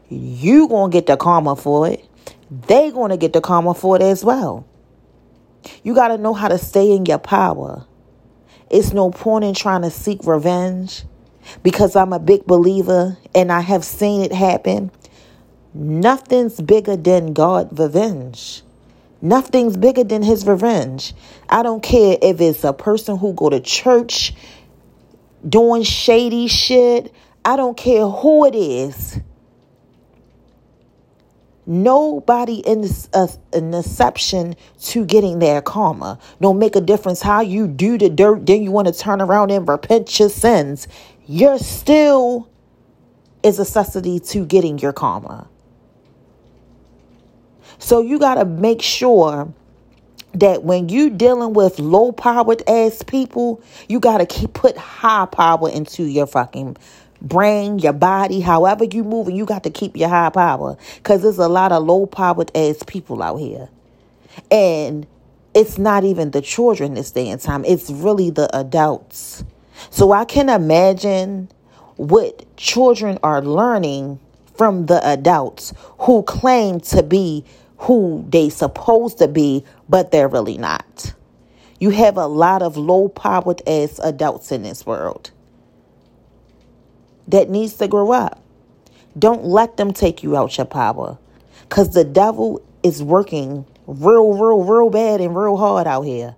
you 0.08 0.68
to 0.92 0.96
get 0.98 1.06
the 1.06 1.16
karma 1.16 1.56
for 1.56 1.88
it 1.88 2.04
they 2.50 2.90
to 3.12 3.16
get 3.16 3.32
the 3.32 3.40
karma 3.40 3.74
for 3.74 3.96
it 3.96 4.02
as 4.02 4.24
well 4.24 4.66
you 5.84 5.94
got 5.94 6.08
to 6.08 6.18
know 6.18 6.34
how 6.34 6.48
to 6.48 6.58
stay 6.58 6.92
in 6.92 7.06
your 7.06 7.18
power 7.18 7.86
it's 8.72 8.94
no 8.94 9.10
point 9.10 9.44
in 9.44 9.54
trying 9.54 9.82
to 9.82 9.90
seek 9.90 10.24
revenge 10.24 11.04
because 11.62 11.94
I'm 11.94 12.14
a 12.14 12.18
big 12.18 12.46
believer 12.46 13.18
and 13.34 13.52
I 13.52 13.60
have 13.60 13.84
seen 13.84 14.22
it 14.22 14.32
happen. 14.32 14.90
Nothing's 15.74 16.60
bigger 16.60 16.96
than 16.96 17.34
God 17.34 17.78
revenge. 17.78 18.62
Nothing's 19.22 19.76
bigger 19.76 20.02
than 20.02 20.22
his 20.22 20.46
revenge. 20.46 21.14
I 21.48 21.62
don't 21.62 21.82
care 21.82 22.18
if 22.20 22.40
it's 22.40 22.64
a 22.64 22.72
person 22.72 23.16
who 23.16 23.32
go 23.32 23.48
to 23.48 23.60
church 23.60 24.34
doing 25.48 25.84
shady 25.84 26.48
shit. 26.48 27.14
I 27.44 27.56
don't 27.56 27.76
care 27.76 28.06
who 28.06 28.44
it 28.46 28.56
is. 28.56 29.20
Nobody 31.64 32.56
in 32.56 32.84
a, 33.12 33.28
an 33.52 33.72
uh, 33.72 33.78
exception 33.78 34.56
to 34.80 35.04
getting 35.04 35.38
their 35.38 35.62
karma. 35.62 36.18
Don't 36.40 36.58
make 36.58 36.74
a 36.74 36.80
difference 36.80 37.22
how 37.22 37.40
you 37.40 37.68
do 37.68 37.96
the 37.96 38.10
dirt, 38.10 38.44
then 38.46 38.64
you 38.64 38.72
want 38.72 38.88
to 38.88 38.92
turn 38.92 39.20
around 39.20 39.52
and 39.52 39.68
repent 39.68 40.18
your 40.18 40.28
sins. 40.28 40.88
You're 41.26 41.60
still 41.60 42.50
is 43.44 43.58
a 43.58 43.62
necessity 43.62 44.20
to 44.20 44.44
getting 44.44 44.78
your 44.78 44.92
karma. 44.92 45.48
So 47.82 48.00
you 48.00 48.20
got 48.20 48.36
to 48.36 48.44
make 48.44 48.80
sure 48.80 49.52
that 50.34 50.62
when 50.62 50.88
you 50.88 51.10
dealing 51.10 51.52
with 51.52 51.80
low 51.80 52.12
powered 52.12 52.62
ass 52.68 53.02
people, 53.02 53.60
you 53.88 53.98
got 53.98 54.18
to 54.18 54.26
keep 54.26 54.52
put 54.52 54.76
high 54.76 55.26
power 55.26 55.68
into 55.68 56.04
your 56.04 56.28
fucking 56.28 56.76
brain, 57.20 57.80
your 57.80 57.92
body, 57.92 58.40
however 58.40 58.84
you 58.84 59.02
move, 59.02 59.26
and 59.26 59.36
you 59.36 59.44
got 59.44 59.64
to 59.64 59.70
keep 59.70 59.96
your 59.96 60.08
high 60.08 60.30
power 60.30 60.76
because 60.96 61.22
there's 61.22 61.38
a 61.38 61.48
lot 61.48 61.72
of 61.72 61.82
low 61.82 62.06
powered 62.06 62.56
ass 62.56 62.84
people 62.86 63.20
out 63.20 63.38
here. 63.38 63.68
And 64.48 65.04
it's 65.52 65.76
not 65.76 66.04
even 66.04 66.30
the 66.30 66.40
children 66.40 66.94
this 66.94 67.10
day 67.10 67.28
and 67.28 67.40
time, 67.40 67.64
it's 67.64 67.90
really 67.90 68.30
the 68.30 68.48
adults. 68.56 69.42
So 69.90 70.12
I 70.12 70.24
can 70.24 70.48
imagine 70.48 71.48
what 71.96 72.56
children 72.56 73.18
are 73.24 73.42
learning 73.42 74.20
from 74.54 74.86
the 74.86 75.04
adults 75.06 75.74
who 75.98 76.22
claim 76.22 76.78
to 76.78 77.02
be 77.02 77.44
who 77.82 78.24
they 78.28 78.48
supposed 78.48 79.18
to 79.18 79.26
be, 79.26 79.64
but 79.88 80.12
they're 80.12 80.28
really 80.28 80.56
not. 80.56 81.14
You 81.80 81.90
have 81.90 82.16
a 82.16 82.26
lot 82.26 82.62
of 82.62 82.76
low 82.76 83.08
powered 83.08 83.60
ass 83.66 83.98
adults 83.98 84.52
in 84.52 84.62
this 84.62 84.86
world 84.86 85.32
that 87.26 87.50
needs 87.50 87.74
to 87.74 87.88
grow 87.88 88.12
up. 88.12 88.40
Don't 89.18 89.44
let 89.44 89.76
them 89.76 89.92
take 89.92 90.22
you 90.22 90.36
out 90.36 90.56
your 90.56 90.64
power. 90.64 91.18
Because 91.62 91.92
the 91.92 92.04
devil 92.04 92.62
is 92.84 93.02
working 93.02 93.66
real, 93.86 94.32
real, 94.32 94.62
real 94.62 94.90
bad 94.90 95.20
and 95.20 95.36
real 95.36 95.56
hard 95.56 95.86
out 95.88 96.02
here. 96.02 96.36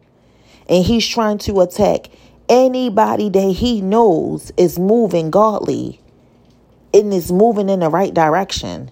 And 0.68 0.82
he's 0.82 1.06
trying 1.06 1.38
to 1.38 1.60
attack 1.60 2.06
anybody 2.48 3.28
that 3.28 3.50
he 3.50 3.82
knows 3.82 4.50
is 4.56 4.78
moving 4.78 5.30
godly 5.30 6.00
and 6.94 7.12
is 7.12 7.30
moving 7.30 7.68
in 7.68 7.80
the 7.80 7.90
right 7.90 8.14
direction. 8.14 8.90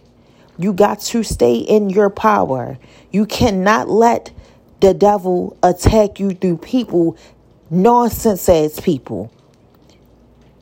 You 0.63 0.73
got 0.73 1.01
to 1.01 1.25
stay 1.25 1.57
in 1.57 1.91
your 1.91 2.09
power. 2.09 2.79
You 3.11 3.27
cannot 3.27 3.89
let 3.89 4.31
the 4.79 4.95
devil 4.95 5.57
attack 5.61 6.21
you 6.21 6.31
through 6.35 6.59
people, 6.59 7.17
nonsense 7.69 8.49
as 8.49 8.79
people. 8.79 9.33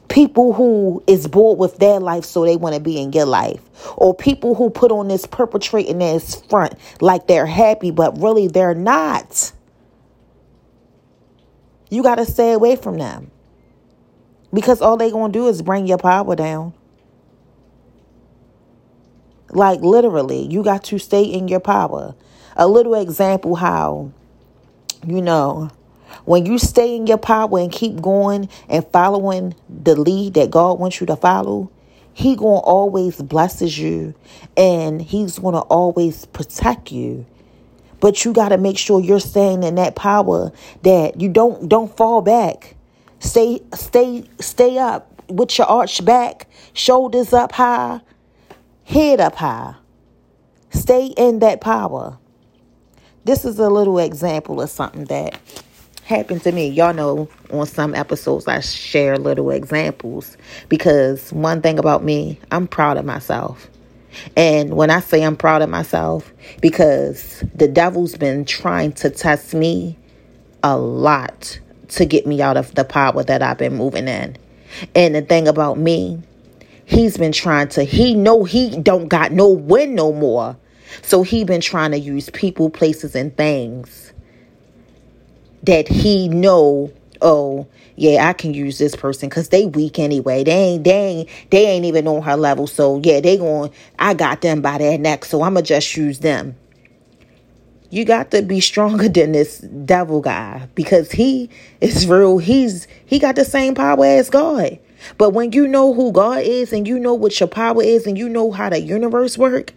People 0.09 0.55
who 0.55 1.05
is 1.07 1.29
bored 1.29 1.59
with 1.59 1.77
their 1.77 2.01
life 2.01 2.25
so 2.25 2.47
they 2.47 2.57
want 2.57 2.75
to 2.75 2.81
be 2.81 2.99
in 2.99 3.13
your 3.13 3.27
life. 3.27 3.61
Or 3.95 4.15
people 4.15 4.55
who 4.55 4.71
put 4.71 4.91
on 4.91 5.09
this 5.09 5.27
perpetrating 5.27 5.99
this 5.99 6.35
front 6.49 6.77
like 7.03 7.27
they're 7.27 7.45
happy, 7.45 7.91
but 7.91 8.19
really 8.19 8.49
they're 8.49 8.75
not. 8.75 9.53
You 11.91 12.03
got 12.03 12.15
to 12.15 12.25
stay 12.25 12.53
away 12.53 12.77
from 12.77 12.97
them. 12.97 13.31
Because 14.51 14.81
all 14.81 14.97
they 14.97 15.11
going 15.11 15.31
to 15.31 15.39
do 15.39 15.49
is 15.49 15.61
bring 15.61 15.87
your 15.87 15.99
power 15.99 16.35
down. 16.35 16.73
Like 19.53 19.81
literally, 19.81 20.47
you 20.47 20.63
got 20.63 20.85
to 20.85 20.99
stay 20.99 21.25
in 21.25 21.49
your 21.49 21.61
power. 21.61 22.15
A 22.57 22.69
little 22.69 22.95
example 22.95 23.57
how, 23.57 24.13
you 25.07 25.23
know, 25.23 25.71
when 26.25 26.47
you 26.47 26.59
stay 26.59 26.97
in 26.97 27.07
your 27.07 27.19
power 27.19 27.59
and 27.59 27.73
keep 27.73 28.01
going 28.01 28.49
and 28.69 28.87
following 28.89 29.55
the 29.69 29.95
lead 29.95 30.35
that 30.35 30.51
God 30.51 30.79
wants 30.79 31.01
you 31.01 31.07
to 31.07 31.17
follow, 31.17 31.71
He 32.13 32.37
gonna 32.37 32.59
always 32.59 33.21
blesses 33.23 33.79
you 33.79 34.15
and 34.57 35.01
He's 35.01 35.39
gonna 35.39 35.61
always 35.61 36.27
protect 36.27 36.93
you. 36.93 37.27
But 38.01 38.25
you 38.25 38.33
gotta 38.33 38.59
make 38.59 38.79
sure 38.79 39.01
you're 39.01 39.21
staying 39.21 39.63
in 39.63 39.75
that 39.77 39.95
power 39.95 40.53
that 40.83 41.21
you 41.21 41.29
don't 41.29 41.69
don't 41.69 41.95
fall 41.97 42.23
back. 42.23 42.77
Stay 43.19 43.61
stay 43.75 44.25
stay 44.41 44.79
up 44.79 45.23
with 45.29 45.59
your 45.59 45.67
arch 45.67 46.05
back, 46.05 46.49
shoulders 46.73 47.33
up 47.33 47.53
high, 47.53 48.01
head 48.91 49.21
up 49.21 49.37
high. 49.37 49.75
Stay 50.71 51.07
in 51.17 51.39
that 51.39 51.61
power. 51.61 52.19
This 53.25 53.45
is 53.45 53.61
a 53.61 53.71
little 53.71 54.01
example 54.01 54.61
of 54.61 54.69
something 54.69 55.05
that 55.05 55.39
happened 56.03 56.43
to 56.43 56.51
me. 56.51 56.69
Y'all 56.69 56.93
know 56.93 57.29
on 57.53 57.67
some 57.67 57.95
episodes 57.95 58.49
I 58.49 58.59
share 58.59 59.17
little 59.17 59.53
examples 59.53 60.37
because 60.69 61.33
one 61.33 61.63
thing 61.63 61.79
about 61.79 62.03
me, 62.03 62.41
I'm 62.51 62.67
proud 62.67 62.97
of 62.97 63.05
myself. 63.05 63.71
And 64.37 64.75
when 64.75 64.91
I 64.91 64.99
say 64.99 65.23
I'm 65.23 65.37
proud 65.37 65.63
of 65.63 65.71
myself, 65.71 66.33
because 66.61 67.45
the 67.55 67.69
devil's 67.69 68.17
been 68.17 68.45
trying 68.45 68.93
to 68.95 69.09
test 69.09 69.55
me 69.55 69.97
a 70.65 70.77
lot 70.77 71.61
to 71.91 72.05
get 72.05 72.27
me 72.27 72.43
out 72.43 72.57
of 72.57 72.75
the 72.75 72.85
power 72.85 73.23
that 73.23 73.41
I've 73.41 73.59
been 73.59 73.77
moving 73.77 74.09
in. 74.09 74.37
And 74.97 75.15
the 75.15 75.23
thing 75.23 75.47
about 75.47 75.79
me, 75.79 76.21
he's 76.91 77.17
been 77.17 77.33
trying 77.33 77.69
to 77.69 77.85
he 77.85 78.15
know 78.15 78.45
he 78.45 78.77
don't 78.79 79.09
got 79.09 79.33
no 79.33 79.49
win 79.49 79.95
no 79.95 80.13
more. 80.13 80.57
So 81.03 81.23
he 81.23 81.45
been 81.45 81.61
trying 81.61 81.93
to 81.93 81.99
use 81.99 82.31
people 82.31 82.69
places 82.69 83.15
and 83.15 83.35
things 83.37 84.13
that 85.63 85.87
he 85.87 86.27
know 86.27 86.91
oh 87.23 87.67
yeah 87.97 88.27
i 88.27 88.33
can 88.33 88.55
use 88.55 88.79
this 88.79 88.97
person 88.97 89.29
because 89.29 89.51
they 89.51 89.67
weak 89.67 89.99
anyway. 89.99 90.43
They 90.43 90.53
ain't 90.53 90.85
they 90.85 90.91
ain't 90.91 91.29
they 91.51 91.67
ain't 91.67 91.85
even 91.85 92.09
on 92.09 92.23
her 92.23 92.37
level. 92.37 92.67
So 92.67 93.01
yeah 93.05 93.21
they 93.21 93.37
going 93.37 93.71
i 93.99 94.13
got 94.15 94.41
them 94.41 94.61
by 94.61 94.79
their 94.79 94.99
neck 94.99 95.25
so 95.25 95.43
i'ma 95.43 95.61
just 95.61 95.97
use 95.97 96.19
them. 96.19 96.57
You 97.93 98.05
got 98.05 98.31
to 98.33 98.43
be 98.43 98.61
stronger 98.61 99.09
than 99.09 99.33
this 99.33 99.59
devil 99.59 100.21
guy 100.21 100.69
because 100.75 101.13
he 101.13 101.51
is 101.81 102.09
real. 102.09 102.39
He's 102.39 102.89
he 103.07 103.21
got 103.21 103.37
the 103.37 103.45
same 103.45 103.77
power 103.77 104.05
as 104.05 104.29
god 104.29 104.81
but 105.19 105.31
when 105.31 105.53
you 105.53 105.67
know 105.67 105.93
who 105.93 106.13
God 106.13 106.43
is 106.43 106.73
and 106.73 106.87
you 106.87 106.99
know 106.99 107.15
what 107.15 107.39
your 107.41 107.49
power 107.49 107.83
is 107.83 108.07
and 108.07 108.19
you 108.19 108.29
know 108.29 108.51
how 108.51 108.69
the 108.71 108.81
universe 108.81 109.39
work, 109.39 109.73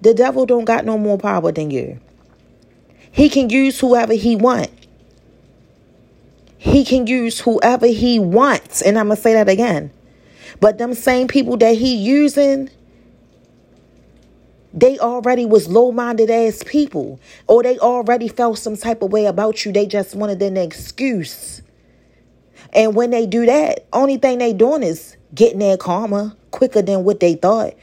the 0.00 0.14
devil 0.14 0.46
don't 0.46 0.64
got 0.64 0.84
no 0.84 0.98
more 0.98 1.18
power 1.18 1.50
than 1.52 1.70
you. 1.70 1.98
He 3.10 3.28
can 3.28 3.48
use 3.48 3.80
whoever 3.80 4.12
he 4.12 4.36
want. 4.36 4.70
He 6.58 6.84
can 6.84 7.06
use 7.06 7.40
whoever 7.40 7.86
he 7.86 8.18
wants. 8.18 8.82
And 8.82 8.98
I'm 8.98 9.06
going 9.06 9.16
to 9.16 9.22
say 9.22 9.34
that 9.34 9.48
again. 9.48 9.90
But 10.60 10.78
them 10.78 10.94
same 10.94 11.28
people 11.28 11.56
that 11.58 11.76
he 11.76 11.94
using, 11.94 12.70
they 14.72 14.98
already 14.98 15.46
was 15.46 15.68
low-minded 15.68 16.30
ass 16.30 16.62
people. 16.66 17.20
Or 17.46 17.62
they 17.62 17.78
already 17.78 18.28
felt 18.28 18.58
some 18.58 18.76
type 18.76 19.02
of 19.02 19.12
way 19.12 19.26
about 19.26 19.64
you. 19.64 19.72
They 19.72 19.86
just 19.86 20.14
wanted 20.14 20.42
an 20.42 20.56
excuse 20.56 21.62
and 22.74 22.94
when 22.94 23.10
they 23.10 23.26
do 23.26 23.46
that, 23.46 23.86
only 23.92 24.16
thing 24.16 24.38
they 24.38 24.52
doing 24.52 24.82
is 24.82 25.16
getting 25.34 25.60
their 25.60 25.76
karma 25.76 26.36
quicker 26.50 26.82
than 26.82 27.04
what 27.04 27.20
they 27.20 27.34
thought. 27.34 27.74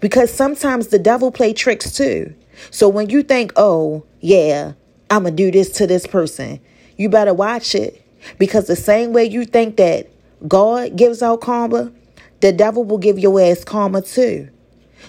Because 0.00 0.32
sometimes 0.32 0.88
the 0.88 0.98
devil 0.98 1.30
play 1.30 1.52
tricks 1.52 1.92
too. 1.92 2.34
So 2.70 2.88
when 2.88 3.10
you 3.10 3.22
think, 3.22 3.52
oh, 3.56 4.04
yeah, 4.20 4.72
I'm 5.10 5.24
going 5.24 5.36
to 5.36 5.42
do 5.42 5.50
this 5.50 5.70
to 5.72 5.86
this 5.86 6.06
person, 6.06 6.60
you 6.96 7.08
better 7.08 7.34
watch 7.34 7.74
it. 7.74 7.98
Because 8.38 8.66
the 8.66 8.76
same 8.76 9.12
way 9.12 9.24
you 9.24 9.44
think 9.44 9.76
that 9.76 10.08
God 10.48 10.96
gives 10.96 11.22
out 11.22 11.40
karma, 11.40 11.92
the 12.40 12.52
devil 12.52 12.84
will 12.84 12.98
give 12.98 13.18
your 13.18 13.40
ass 13.40 13.64
karma 13.64 14.00
too. 14.00 14.48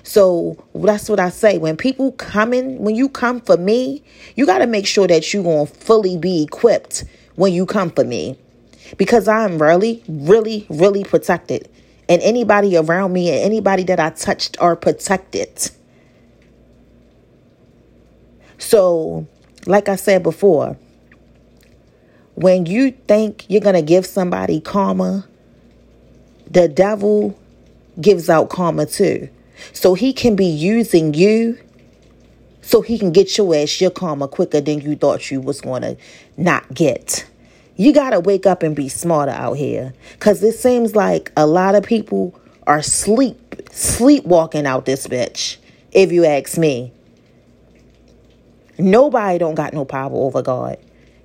So 0.02 0.58
that's 0.74 1.08
what 1.08 1.20
I 1.20 1.30
say. 1.30 1.58
When 1.60 1.78
people 1.78 2.12
come 2.14 2.54
in, 2.54 2.80
when 2.80 2.96
you 2.96 3.08
come 3.08 3.40
for 3.40 3.56
me, 3.56 4.04
you 4.36 4.46
got 4.46 4.58
to 4.58 4.68
make 4.68 4.88
sure 4.88 5.08
that 5.08 5.34
you're 5.34 5.44
going 5.44 5.68
to 5.68 5.74
fully 5.74 6.18
be 6.18 6.44
equipped 6.44 7.06
when 7.36 7.54
you 7.54 7.66
come 7.66 7.90
for 7.90 8.04
me 8.04 8.38
because 8.98 9.28
I'm 9.28 9.62
really, 9.62 10.04
really, 10.08 10.66
really 10.70 11.04
protected. 11.04 11.70
And 12.10 12.22
anybody 12.22 12.76
around 12.76 13.14
me 13.14 13.30
and 13.30 13.40
anybody 13.40 13.84
that 13.84 14.00
I 14.00 14.10
touched 14.10 14.58
are 14.60 14.76
protected. 14.76 15.72
So, 18.58 19.28
like 19.66 19.90
I 19.90 19.96
said 19.96 20.24
before, 20.24 20.78
when 22.36 22.66
you 22.66 22.92
think 22.92 23.46
you're 23.48 23.62
going 23.62 23.76
to 23.76 23.82
give 23.82 24.06
somebody 24.06 24.60
karma, 24.60 25.28
the 26.50 26.68
devil 26.68 27.38
gives 28.00 28.30
out 28.30 28.50
karma 28.50 28.86
too. 28.86 29.30
So 29.72 29.94
he 29.94 30.14
can 30.14 30.36
be 30.36 30.46
using 30.46 31.14
you 31.14 31.58
so 32.62 32.82
he 32.82 32.98
can 32.98 33.12
get 33.12 33.38
your 33.38 33.54
ass 33.56 33.80
your 33.82 33.92
karma 33.92 34.28
quicker 34.28 34.62
than 34.62 34.80
you 34.80 34.96
thought 34.96 35.30
you 35.30 35.42
was 35.42 35.62
going 35.62 35.82
to 35.82 35.98
not 36.38 36.74
get. 36.74 37.26
You 37.76 37.92
got 37.92 38.12
to 38.12 38.20
wake 38.20 38.46
up 38.46 38.62
and 38.62 38.76
be 38.76 38.88
smarter 38.88 39.32
out 39.32 39.54
here 39.54 39.94
cuz 40.20 40.44
it 40.44 40.54
seems 40.54 40.96
like 40.96 41.32
a 41.36 41.48
lot 41.48 41.74
of 41.74 41.84
people 41.84 42.36
are 42.68 42.84
sleep 42.84 43.40
sleepwalking 43.72 44.68
out 44.68 44.86
this 44.86 45.08
bitch 45.08 45.58
if 45.92 46.12
you 46.12 46.26
ask 46.26 46.58
me. 46.58 46.92
Nobody 48.78 49.40
don't 49.40 49.56
got 49.56 49.74
no 49.74 49.86
power 49.86 50.14
over 50.14 50.42
God. 50.42 50.78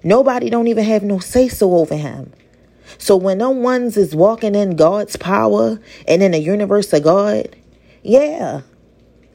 Nobody 0.02 0.48
don't 0.48 0.68
even 0.68 0.84
have 0.84 1.02
no 1.02 1.18
say 1.18 1.48
so 1.48 1.76
over 1.76 1.96
him. 1.96 2.32
So 2.96 3.16
when 3.16 3.38
no 3.38 3.50
ones 3.50 3.96
is 3.98 4.14
walking 4.14 4.54
in 4.54 4.76
God's 4.76 5.16
power 5.16 5.78
and 6.06 6.22
in 6.22 6.32
the 6.32 6.38
universe 6.38 6.92
of 6.94 7.02
God, 7.02 7.54
yeah, 8.02 8.62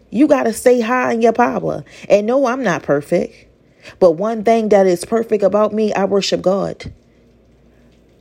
you 0.10 0.28
got 0.28 0.44
to 0.44 0.54
stay 0.54 0.82
high 0.82 1.14
in 1.14 1.22
your 1.22 1.34
power. 1.34 1.84
And 2.10 2.26
no, 2.26 2.48
I'm 2.48 2.64
not 2.64 2.82
perfect. 2.82 3.48
But 4.00 4.14
one 4.14 4.44
thing 4.44 4.70
that 4.70 4.88
is 4.88 5.06
perfect 5.06 5.44
about 5.44 5.74
me, 5.74 5.94
I 5.94 6.06
worship 6.06 6.42
God 6.42 6.92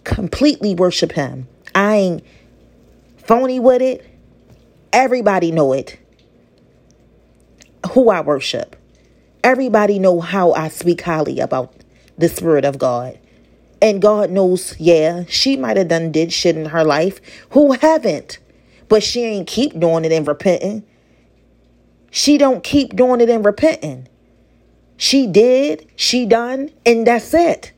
completely 0.04 0.74
worship 0.74 1.12
him. 1.12 1.48
I 1.74 1.96
ain't 1.96 2.24
phony 3.18 3.60
with 3.60 3.82
it. 3.82 4.06
Everybody 4.92 5.52
know 5.52 5.72
it. 5.72 5.98
Who 7.92 8.10
I 8.10 8.20
worship. 8.20 8.76
Everybody 9.42 9.98
know 9.98 10.20
how 10.20 10.52
I 10.52 10.68
speak 10.68 11.00
highly 11.00 11.40
about 11.40 11.74
the 12.18 12.28
spirit 12.28 12.64
of 12.64 12.78
God. 12.78 13.18
And 13.80 14.00
God 14.00 14.30
knows, 14.30 14.78
yeah, 14.78 15.24
she 15.28 15.56
might 15.56 15.76
have 15.76 15.88
done 15.88 16.12
did 16.12 16.32
shit 16.32 16.56
in 16.56 16.66
her 16.66 16.84
life. 16.84 17.20
Who 17.50 17.72
haven't? 17.72 18.38
But 18.88 19.02
she 19.02 19.22
ain't 19.22 19.48
keep 19.48 19.78
doing 19.78 20.04
it 20.04 20.12
and 20.12 20.26
repenting. 20.26 20.84
She 22.12 22.38
don't 22.38 22.62
keep 22.62 22.94
doing 22.94 23.20
it 23.20 23.30
and 23.30 23.44
repenting. 23.44 24.06
She 24.96 25.26
did, 25.26 25.88
she 25.96 26.26
done, 26.26 26.70
and 26.86 27.04
that's 27.06 27.34
it. 27.34 27.72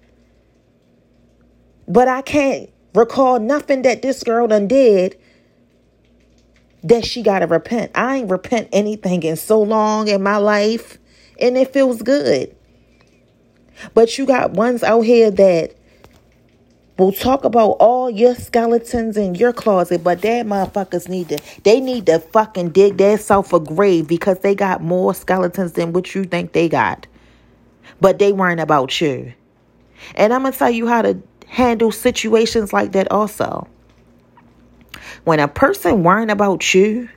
But 1.87 2.09
I 2.09 2.23
can't 2.23 2.71
recall 2.95 3.41
nothing 3.41 3.83
that 3.83 4.03
this 4.03 4.23
girl 4.23 4.47
done 4.47 4.69
did 4.69 5.19
that 6.85 7.05
she 7.05 7.23
got 7.23 7.41
to 7.41 7.47
repent. 7.47 7.91
I 7.95 8.17
ain't 8.17 8.31
repent 8.31 8.69
anything 8.73 9.23
in 9.23 9.37
so 9.37 9.61
long 9.61 10.09
in 10.09 10.23
my 10.23 10.37
life, 10.37 10.99
and 11.41 11.57
it 11.57 11.73
feels 11.73 12.03
good. 12.03 12.55
But 13.95 14.19
you 14.19 14.27
got 14.27 14.53
ones 14.53 14.83
out 14.83 15.03
here 15.03 15.31
that 15.31 15.75
will 16.99 17.13
talk 17.13 17.45
about 17.45 17.71
all 17.81 18.09
your 18.09 18.35
skeletons 18.35 19.17
in 19.17 19.35
your 19.35 19.53
closet, 19.53 20.05
but 20.05 20.23
that 20.23 20.47
motherfuckers 20.47 21.09
need 21.09 21.29
to 21.31 21.39
they 21.65 21.81
need 21.81 22.07
to 22.07 22.21
fucking 22.21 22.71
dig 22.71 22.99
themselves 22.99 23.53
a 23.53 23.59
grave 23.59 24.07
because 24.07 24.39
they 24.41 24.55
got 24.55 24.83
more 24.83 25.15
skeletons 25.15 25.73
than 25.73 25.93
what 25.93 26.15
you 26.15 26.25
think 26.25 26.53
they 26.53 26.69
got. 26.69 27.07
But 28.01 28.19
they 28.19 28.33
weren't 28.33 28.61
about 28.61 29.01
you. 29.01 29.33
And 30.15 30.33
I'm 30.33 30.43
gonna 30.43 30.55
tell 30.55 30.71
you 30.71 30.87
how 30.87 31.03
to 31.03 31.15
handle 31.55 31.93
situations 31.93 32.73
like 32.73 32.93
that 32.93 33.11
also. 33.13 33.69
When 35.23 35.39
a 35.39 35.47
person 35.47 36.03
worrying 36.03 36.31
about 36.31 36.75
you, 36.75 37.09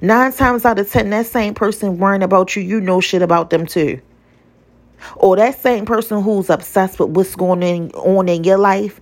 nine 0.00 0.32
times 0.32 0.64
out 0.64 0.78
of 0.80 0.90
ten, 0.90 1.10
that 1.10 1.26
same 1.26 1.54
person 1.54 1.98
worrying 1.98 2.24
about 2.24 2.56
you, 2.56 2.62
you 2.62 2.80
know 2.80 3.00
shit 3.00 3.22
about 3.22 3.50
them 3.50 3.64
too. 3.64 4.00
Or 5.14 5.36
that 5.36 5.60
same 5.60 5.86
person 5.86 6.20
who's 6.22 6.50
obsessed 6.50 6.98
with 6.98 7.10
what's 7.10 7.36
going 7.36 7.92
on 7.92 8.28
in 8.28 8.42
your 8.42 8.58
life 8.58 9.00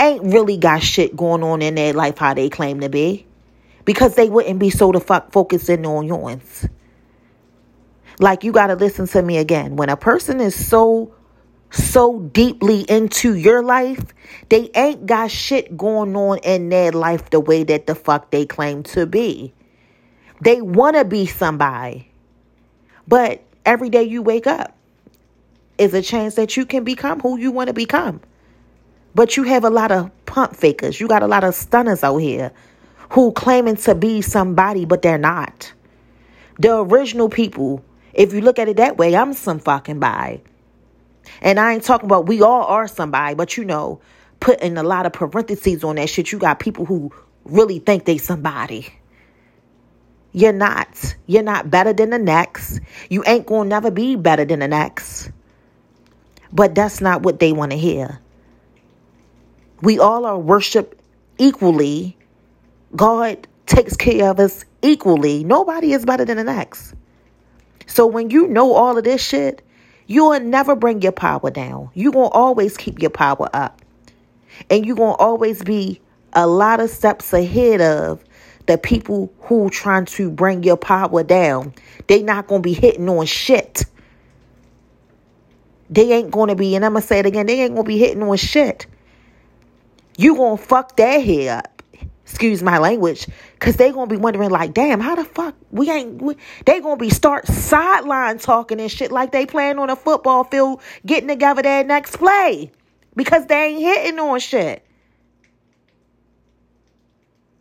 ain't 0.00 0.24
really 0.24 0.56
got 0.56 0.82
shit 0.82 1.14
going 1.14 1.44
on 1.44 1.62
in 1.62 1.76
their 1.76 1.92
life 1.92 2.18
how 2.18 2.34
they 2.34 2.50
claim 2.50 2.80
to 2.80 2.88
be. 2.88 3.26
Because 3.84 4.16
they 4.16 4.28
wouldn't 4.28 4.58
be 4.58 4.70
so 4.70 4.90
the 4.90 5.00
fuck 5.00 5.30
focusing 5.30 5.86
on 5.86 6.06
yours. 6.06 6.66
Like 8.18 8.42
you 8.42 8.50
gotta 8.50 8.74
listen 8.74 9.06
to 9.08 9.22
me 9.22 9.38
again. 9.38 9.76
When 9.76 9.90
a 9.90 9.96
person 9.96 10.40
is 10.40 10.66
so 10.66 11.14
so 11.74 12.20
deeply 12.20 12.82
into 12.82 13.34
your 13.34 13.62
life, 13.62 14.14
they 14.48 14.70
ain't 14.74 15.06
got 15.06 15.30
shit 15.30 15.76
going 15.76 16.14
on 16.16 16.38
in 16.38 16.68
their 16.68 16.92
life 16.92 17.30
the 17.30 17.40
way 17.40 17.64
that 17.64 17.86
the 17.86 17.94
fuck 17.94 18.30
they 18.30 18.46
claim 18.46 18.82
to 18.84 19.06
be. 19.06 19.52
They 20.40 20.60
want 20.60 20.96
to 20.96 21.04
be 21.04 21.26
somebody. 21.26 22.10
But 23.08 23.42
every 23.64 23.90
day 23.90 24.04
you 24.04 24.22
wake 24.22 24.46
up 24.46 24.76
is 25.78 25.94
a 25.94 26.02
chance 26.02 26.36
that 26.36 26.56
you 26.56 26.64
can 26.64 26.84
become 26.84 27.20
who 27.20 27.38
you 27.38 27.50
want 27.50 27.68
to 27.68 27.74
become. 27.74 28.20
But 29.14 29.36
you 29.36 29.44
have 29.44 29.64
a 29.64 29.70
lot 29.70 29.92
of 29.92 30.10
pump 30.26 30.56
fakers. 30.56 31.00
You 31.00 31.08
got 31.08 31.22
a 31.22 31.26
lot 31.26 31.44
of 31.44 31.54
stunners 31.54 32.02
out 32.02 32.18
here 32.18 32.52
who 33.10 33.32
claiming 33.32 33.76
to 33.76 33.94
be 33.94 34.22
somebody, 34.22 34.84
but 34.84 35.02
they're 35.02 35.18
not. 35.18 35.72
The 36.58 36.78
original 36.78 37.28
people, 37.28 37.84
if 38.12 38.32
you 38.32 38.40
look 38.40 38.58
at 38.58 38.68
it 38.68 38.76
that 38.76 38.96
way, 38.96 39.14
I'm 39.14 39.32
some 39.32 39.58
fucking 39.58 40.00
by. 40.00 40.40
And 41.40 41.58
I 41.60 41.74
ain't 41.74 41.84
talking 41.84 42.06
about 42.06 42.26
we 42.26 42.42
all 42.42 42.64
are 42.64 42.88
somebody, 42.88 43.34
but 43.34 43.56
you 43.56 43.64
know, 43.64 44.00
putting 44.40 44.76
a 44.76 44.82
lot 44.82 45.06
of 45.06 45.12
parentheses 45.12 45.84
on 45.84 45.96
that 45.96 46.08
shit. 46.08 46.32
You 46.32 46.38
got 46.38 46.60
people 46.60 46.84
who 46.84 47.12
really 47.44 47.78
think 47.78 48.04
they 48.04 48.18
somebody. 48.18 48.92
You're 50.32 50.52
not. 50.52 51.16
You're 51.26 51.42
not 51.42 51.70
better 51.70 51.92
than 51.92 52.10
the 52.10 52.18
next. 52.18 52.80
You 53.08 53.22
ain't 53.26 53.46
gonna 53.46 53.68
never 53.68 53.90
be 53.90 54.16
better 54.16 54.44
than 54.44 54.58
the 54.58 54.68
next. 54.68 55.30
But 56.52 56.74
that's 56.74 57.00
not 57.00 57.22
what 57.22 57.38
they 57.38 57.52
want 57.52 57.72
to 57.72 57.78
hear. 57.78 58.20
We 59.80 59.98
all 59.98 60.24
are 60.24 60.38
worshiped 60.38 61.00
equally. 61.38 62.16
God 62.96 63.46
takes 63.66 63.96
care 63.96 64.30
of 64.30 64.40
us 64.40 64.64
equally. 64.82 65.44
Nobody 65.44 65.92
is 65.92 66.04
better 66.04 66.24
than 66.24 66.36
the 66.36 66.44
next. 66.44 66.94
So 67.86 68.06
when 68.06 68.30
you 68.30 68.46
know 68.48 68.74
all 68.74 68.96
of 68.98 69.04
this 69.04 69.22
shit, 69.22 69.62
You'll 70.06 70.38
never 70.40 70.76
bring 70.76 71.02
your 71.02 71.12
power 71.12 71.50
down. 71.50 71.90
You're 71.94 72.12
going 72.12 72.30
to 72.30 72.34
always 72.34 72.76
keep 72.76 73.00
your 73.00 73.10
power 73.10 73.48
up. 73.52 73.80
And 74.70 74.84
you're 74.84 74.96
going 74.96 75.14
to 75.16 75.22
always 75.22 75.62
be 75.62 76.00
a 76.32 76.46
lot 76.46 76.80
of 76.80 76.90
steps 76.90 77.32
ahead 77.32 77.80
of 77.80 78.22
the 78.66 78.78
people 78.78 79.32
who 79.40 79.70
trying 79.70 80.04
to 80.06 80.30
bring 80.30 80.62
your 80.62 80.76
power 80.76 81.22
down. 81.22 81.74
They 82.06 82.22
not 82.22 82.46
going 82.46 82.62
to 82.62 82.66
be 82.66 82.74
hitting 82.74 83.08
on 83.08 83.26
shit. 83.26 83.84
They 85.90 86.12
ain't 86.12 86.30
going 86.30 86.48
to 86.48 86.54
be, 86.54 86.74
and 86.74 86.84
I'm 86.84 86.92
going 86.92 87.02
to 87.02 87.06
say 87.06 87.18
it 87.18 87.26
again, 87.26 87.46
they 87.46 87.60
ain't 87.62 87.74
going 87.74 87.84
to 87.84 87.88
be 87.88 87.98
hitting 87.98 88.22
on 88.22 88.36
shit. 88.36 88.86
You 90.16 90.34
going 90.36 90.58
to 90.58 90.62
fuck 90.62 90.96
their 90.96 91.20
head 91.20 91.64
up 91.64 91.73
excuse 92.34 92.64
my 92.64 92.78
language, 92.78 93.28
because 93.52 93.76
they 93.76 93.92
gonna 93.92 94.08
be 94.08 94.16
wondering 94.16 94.50
like, 94.50 94.74
damn, 94.74 94.98
how 94.98 95.14
the 95.14 95.24
fuck 95.24 95.54
we 95.70 95.88
ain't? 95.88 96.20
They 96.66 96.80
gonna 96.80 96.96
be 96.96 97.08
start 97.08 97.46
sideline 97.46 98.38
talking 98.38 98.80
and 98.80 98.90
shit 98.90 99.12
like 99.12 99.30
they 99.30 99.46
playing 99.46 99.78
on 99.78 99.88
a 99.88 99.94
football 99.94 100.42
field, 100.42 100.82
getting 101.06 101.28
together 101.28 101.62
their 101.62 101.84
next 101.84 102.16
play, 102.16 102.72
because 103.14 103.46
they 103.46 103.66
ain't 103.66 103.80
hitting 103.80 104.18
on 104.18 104.40
shit. 104.40 104.84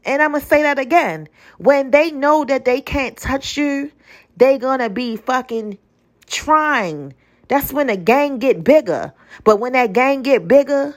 And 0.05 0.23
I'm 0.23 0.31
gonna 0.31 0.43
say 0.43 0.63
that 0.63 0.79
again. 0.79 1.29
When 1.59 1.91
they 1.91 2.09
know 2.09 2.43
that 2.43 2.65
they 2.65 2.81
can't 2.81 3.15
touch 3.15 3.55
you, 3.57 3.91
they 4.37 4.57
gonna 4.57 4.89
be 4.89 5.17
fucking 5.17 5.77
trying. 6.25 7.13
That's 7.47 7.71
when 7.71 7.85
the 7.85 7.95
gang 7.95 8.39
get 8.39 8.63
bigger. 8.63 9.13
But 9.43 9.59
when 9.59 9.73
that 9.73 9.93
gang 9.93 10.23
get 10.23 10.47
bigger, 10.47 10.95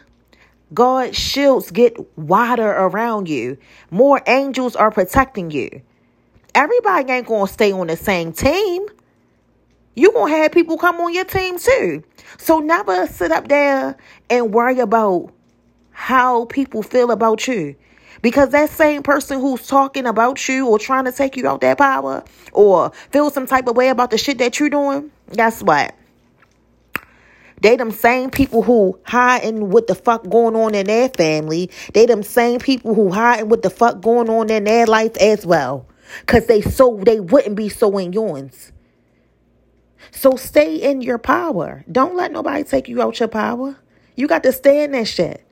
God's 0.74 1.16
shields 1.16 1.70
get 1.70 1.96
wider 2.18 2.68
around 2.68 3.29
you. 3.29 3.57
More 3.90 4.20
angels 4.26 4.74
are 4.74 4.90
protecting 4.90 5.50
you. 5.50 5.83
Everybody 6.55 7.12
ain't 7.12 7.26
going 7.26 7.46
to 7.46 7.52
stay 7.52 7.70
on 7.72 7.87
the 7.87 7.96
same 7.96 8.33
team. 8.33 8.87
you 9.94 10.12
going 10.12 10.33
to 10.33 10.38
have 10.38 10.52
people 10.52 10.76
come 10.76 10.96
on 10.96 11.14
your 11.14 11.24
team 11.24 11.59
too. 11.59 12.02
So 12.38 12.59
never 12.59 13.07
sit 13.07 13.31
up 13.31 13.48
there 13.48 13.96
and 14.29 14.52
worry 14.52 14.81
about 14.81 15.33
how 15.92 16.46
people 16.46 16.83
feel 16.83 17.11
about 17.11 17.46
you. 17.46 17.76
Because 18.22 18.50
that 18.50 18.70
same 18.70 19.02
person 19.02 19.40
who's 19.40 19.66
talking 19.66 20.07
about 20.07 20.48
you 20.48 20.66
or 20.66 20.79
trying 20.79 21.05
to 21.05 21.12
take 21.12 21.37
you 21.37 21.46
out 21.46 21.61
that 21.61 21.79
power 21.79 22.24
or 22.52 22.90
feel 23.11 23.31
some 23.31 23.46
type 23.46 23.68
of 23.68 23.76
way 23.76 23.88
about 23.88 24.11
the 24.11 24.18
shit 24.18 24.38
that 24.38 24.59
you're 24.59 24.70
doing, 24.70 25.11
guess 25.35 25.62
what? 25.62 25.94
They 27.66 27.74
them 27.74 27.90
same 27.90 28.31
people 28.31 28.62
who 28.62 28.96
hiding 29.02 29.70
what 29.70 29.88
the 29.88 29.96
fuck 29.96 30.29
going 30.29 30.55
on 30.55 30.76
in 30.76 30.87
their 30.87 31.09
family. 31.09 31.68
They 31.94 32.07
them 32.07 32.22
same 32.22 32.61
people 32.61 32.94
who 32.94 33.11
hiding 33.11 33.48
what 33.48 33.62
the 33.62 33.70
fuck 33.70 34.00
going 34.00 34.31
on 34.31 34.50
in 34.50 34.62
their 34.62 34.87
life 34.87 35.16
as 35.16 35.44
well. 35.44 35.88
Cause 36.26 36.46
they 36.46 36.61
so 36.61 37.00
they 37.05 37.18
wouldn't 37.18 37.57
be 37.57 37.68
so 37.68 37.98
in 37.98 38.12
yours. 38.12 38.70
So 40.12 40.37
stay 40.37 40.76
in 40.76 41.02
your 41.02 41.18
power. 41.18 41.85
Don't 41.90 42.14
let 42.14 42.31
nobody 42.31 42.62
take 42.62 42.87
you 42.87 43.02
out 43.02 43.18
your 43.18 43.29
power. 43.29 43.76
You 44.14 44.29
got 44.29 44.44
to 44.44 44.52
stay 44.52 44.85
in 44.85 44.92
that 44.92 45.09
shit. 45.09 45.44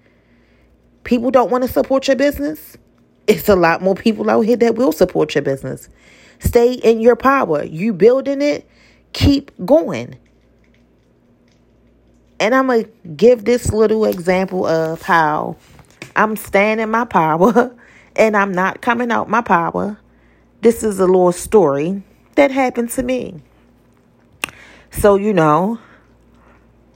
People 1.02 1.32
don't 1.32 1.50
want 1.50 1.64
to 1.64 1.68
support 1.68 2.06
your 2.06 2.16
business. 2.16 2.76
It's 3.26 3.48
a 3.48 3.56
lot 3.56 3.82
more 3.82 3.96
people 3.96 4.30
out 4.30 4.42
here 4.42 4.56
that 4.58 4.76
will 4.76 4.92
support 4.92 5.34
your 5.34 5.42
business. 5.42 5.88
Stay 6.38 6.74
in 6.74 7.00
your 7.00 7.16
power. 7.16 7.64
You 7.64 7.92
building 7.92 8.40
it, 8.40 8.70
keep 9.12 9.50
going. 9.66 10.16
And 12.44 12.54
I'm 12.54 12.66
going 12.66 12.84
to 12.84 12.90
give 13.16 13.46
this 13.46 13.72
little 13.72 14.04
example 14.04 14.66
of 14.66 15.00
how 15.00 15.56
I'm 16.14 16.36
staying 16.36 16.78
in 16.78 16.90
my 16.90 17.06
power 17.06 17.74
and 18.16 18.36
I'm 18.36 18.52
not 18.52 18.82
coming 18.82 19.10
out 19.10 19.30
my 19.30 19.40
power. 19.40 19.98
This 20.60 20.82
is 20.82 21.00
a 21.00 21.06
little 21.06 21.32
story 21.32 22.02
that 22.34 22.50
happened 22.50 22.90
to 22.90 23.02
me. 23.02 23.40
So, 24.90 25.14
you 25.14 25.32
know, 25.32 25.78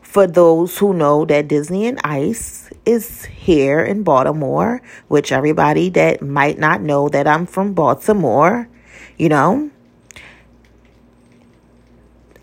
for 0.02 0.26
those 0.26 0.76
who 0.76 0.92
know 0.92 1.24
that 1.24 1.48
Disney 1.48 1.88
on 1.88 1.96
Ice 2.04 2.68
is 2.84 3.24
here 3.24 3.82
in 3.82 4.02
Baltimore, 4.02 4.82
which 5.08 5.32
everybody 5.32 5.88
that 5.88 6.20
might 6.20 6.58
not 6.58 6.82
know 6.82 7.08
that 7.08 7.26
I'm 7.26 7.46
from 7.46 7.72
Baltimore, 7.72 8.68
you 9.16 9.30
know, 9.30 9.70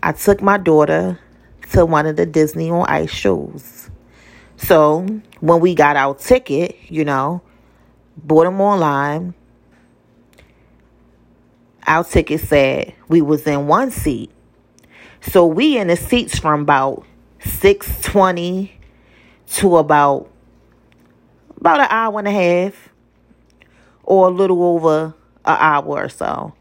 I 0.02 0.10
took 0.10 0.42
my 0.42 0.58
daughter 0.58 1.20
to 1.76 1.84
one 1.84 2.06
of 2.06 2.16
the 2.16 2.24
Disney 2.24 2.70
on 2.70 2.86
Ice 2.88 3.10
shows. 3.10 3.90
So 4.56 5.06
when 5.40 5.60
we 5.60 5.74
got 5.74 5.94
our 5.94 6.14
ticket, 6.14 6.74
you 6.88 7.04
know, 7.04 7.42
bought 8.16 8.44
them 8.44 8.62
online. 8.62 9.34
Our 11.86 12.02
ticket 12.02 12.40
said 12.40 12.94
we 13.08 13.20
was 13.20 13.46
in 13.46 13.66
one 13.66 13.90
seat. 13.90 14.30
So 15.20 15.44
we 15.44 15.76
in 15.76 15.88
the 15.88 15.96
seats 15.96 16.38
from 16.38 16.62
about 16.62 17.04
620 17.44 18.72
to 19.48 19.76
about 19.76 20.30
about 21.58 21.80
an 21.80 21.88
hour 21.90 22.18
and 22.18 22.28
a 22.28 22.30
half 22.30 22.88
or 24.02 24.28
a 24.28 24.30
little 24.30 24.62
over 24.62 25.14
an 25.44 25.56
hour 25.60 25.84
or 25.84 26.08
so. 26.08 26.54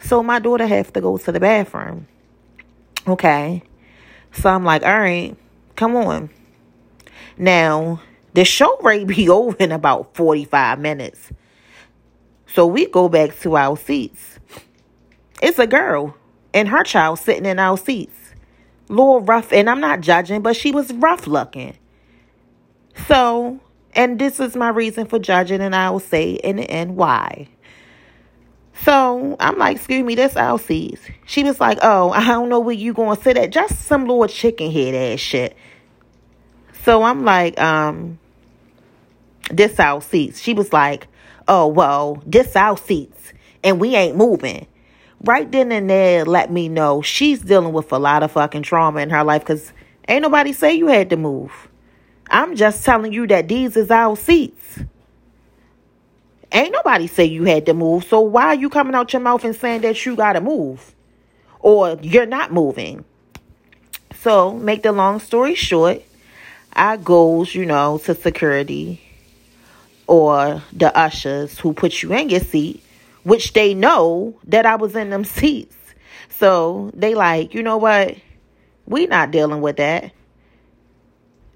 So 0.00 0.24
my 0.24 0.40
daughter 0.40 0.66
have 0.66 0.92
to 0.94 1.00
go 1.00 1.18
to 1.18 1.30
the 1.30 1.38
bathroom. 1.38 2.08
Okay. 3.06 3.62
So 4.40 4.50
I'm 4.50 4.64
like, 4.64 4.82
all 4.82 4.98
right, 4.98 5.36
come 5.76 5.96
on. 5.96 6.30
Now, 7.38 8.02
the 8.34 8.44
show 8.44 8.76
rate 8.82 9.06
be 9.06 9.28
over 9.28 9.56
in 9.58 9.72
about 9.72 10.14
45 10.14 10.78
minutes. 10.78 11.30
So 12.46 12.66
we 12.66 12.86
go 12.86 13.08
back 13.08 13.38
to 13.40 13.56
our 13.56 13.76
seats. 13.76 14.38
It's 15.42 15.58
a 15.58 15.66
girl 15.66 16.16
and 16.54 16.68
her 16.68 16.82
child 16.82 17.18
sitting 17.18 17.44
in 17.44 17.58
our 17.58 17.76
seats. 17.76 18.16
Little 18.88 19.20
rough, 19.20 19.52
and 19.52 19.68
I'm 19.68 19.80
not 19.80 20.00
judging, 20.00 20.42
but 20.42 20.56
she 20.56 20.70
was 20.70 20.92
rough 20.94 21.26
looking. 21.26 21.76
So, 23.06 23.60
and 23.94 24.18
this 24.18 24.40
is 24.40 24.56
my 24.56 24.68
reason 24.68 25.06
for 25.06 25.18
judging, 25.18 25.60
and 25.60 25.74
I 25.74 25.90
will 25.90 26.00
say 26.00 26.32
in 26.32 26.56
the 26.56 26.70
end 26.70 26.96
why. 26.96 27.48
So 28.82 29.36
I'm 29.40 29.58
like, 29.58 29.76
excuse 29.76 30.04
me, 30.04 30.14
that's 30.14 30.36
our 30.36 30.58
seats. 30.58 31.02
She 31.24 31.44
was 31.44 31.60
like, 31.60 31.78
oh, 31.82 32.10
I 32.10 32.24
don't 32.26 32.48
know 32.48 32.60
where 32.60 32.74
you 32.74 32.92
going 32.92 33.16
to 33.16 33.22
sit 33.22 33.36
at. 33.36 33.50
Just 33.50 33.80
some 33.86 34.02
little 34.02 34.28
chicken 34.28 34.70
head 34.70 34.94
ass 34.94 35.20
shit. 35.20 35.56
So 36.82 37.02
I'm 37.02 37.24
like, 37.24 37.58
um, 37.60 38.18
this 39.50 39.80
our 39.80 40.00
seats. 40.00 40.40
She 40.40 40.54
was 40.54 40.72
like, 40.72 41.08
oh, 41.48 41.66
well, 41.66 42.22
this 42.26 42.54
our 42.54 42.76
seats 42.76 43.32
and 43.64 43.80
we 43.80 43.96
ain't 43.96 44.16
moving. 44.16 44.66
Right 45.24 45.50
then 45.50 45.72
and 45.72 45.88
there, 45.90 46.24
let 46.24 46.52
me 46.52 46.68
know 46.68 47.02
she's 47.02 47.40
dealing 47.40 47.72
with 47.72 47.90
a 47.92 47.98
lot 47.98 48.22
of 48.22 48.32
fucking 48.32 48.62
trauma 48.62 49.00
in 49.00 49.10
her 49.10 49.24
life 49.24 49.42
because 49.42 49.72
ain't 50.06 50.22
nobody 50.22 50.52
say 50.52 50.74
you 50.74 50.86
had 50.86 51.10
to 51.10 51.16
move. 51.16 51.68
I'm 52.30 52.54
just 52.54 52.84
telling 52.84 53.12
you 53.12 53.26
that 53.28 53.48
these 53.48 53.76
is 53.76 53.90
our 53.90 54.16
seats. 54.16 54.80
Ain't 56.52 56.72
nobody 56.72 57.06
say 57.06 57.24
you 57.24 57.44
had 57.44 57.66
to 57.66 57.74
move. 57.74 58.04
So 58.04 58.20
why 58.20 58.46
are 58.46 58.54
you 58.54 58.70
coming 58.70 58.94
out 58.94 59.12
your 59.12 59.20
mouth 59.20 59.44
and 59.44 59.54
saying 59.54 59.82
that 59.82 60.04
you 60.06 60.16
gotta 60.16 60.40
move? 60.40 60.94
Or 61.60 61.98
you're 62.00 62.26
not 62.26 62.52
moving? 62.52 63.04
So, 64.26 64.54
make 64.54 64.82
the 64.82 64.90
long 64.90 65.20
story 65.20 65.54
short, 65.54 66.02
I 66.72 66.96
goes, 66.96 67.54
you 67.54 67.64
know, 67.64 67.98
to 67.98 68.14
security 68.14 69.00
or 70.08 70.62
the 70.72 70.96
ushers 70.98 71.60
who 71.60 71.72
put 71.72 72.02
you 72.02 72.12
in 72.12 72.30
your 72.30 72.40
seat, 72.40 72.82
which 73.22 73.52
they 73.52 73.72
know 73.72 74.36
that 74.48 74.66
I 74.66 74.74
was 74.74 74.96
in 74.96 75.10
them 75.10 75.24
seats. 75.36 75.76
So 76.28 76.90
they 76.92 77.14
like, 77.14 77.54
you 77.54 77.62
know 77.62 77.76
what? 77.76 78.16
We 78.84 79.06
not 79.06 79.30
dealing 79.30 79.60
with 79.60 79.76
that. 79.76 80.10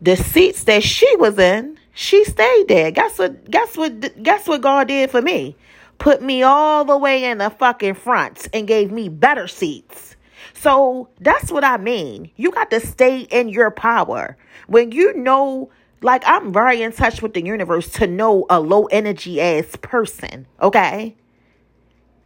The 0.01 0.17
seats 0.17 0.63
that 0.63 0.85
she 0.85 1.17
was 1.17 1.41
in, 1.41 1.77
she 2.01 2.25
stayed 2.25 2.65
there. 2.69 2.91
Guess 2.91 3.19
what? 3.19 3.51
Guess 3.51 3.77
what? 3.77 4.23
Guess 4.23 4.49
what 4.49 4.63
God 4.63 4.89
did 4.89 5.11
for 5.11 5.21
me? 5.21 5.55
Put 5.99 6.23
me 6.23 6.43
all 6.43 6.83
the 6.87 6.97
way 6.97 7.25
in 7.25 7.39
the 7.39 7.51
fucking 7.51 7.93
front 7.93 8.49
and 8.55 8.67
gave 8.67 8.91
me 8.91 9.11
better 9.11 9.47
seats. 9.47 10.17
So 10.55 11.11
that's 11.21 11.53
what 11.53 11.63
I 11.63 11.77
mean. 11.77 12.31
You 12.37 12.53
got 12.53 12.71
to 12.71 12.81
stay 12.81 13.21
in 13.21 13.51
your 13.51 13.71
power. 13.71 14.39
When 14.67 14.93
you 14.93 15.13
know, 15.13 15.71
like, 16.01 16.23
I'm 16.25 16.55
very 16.55 16.81
in 16.83 16.93
touch 16.93 17.21
with 17.21 17.35
the 17.35 17.45
universe 17.45 17.91
to 17.93 18.07
know 18.07 18.47
a 18.49 18.61
low 18.61 18.87
energy 18.87 19.39
ass 19.39 19.77
person, 19.83 20.47
okay? 20.63 21.15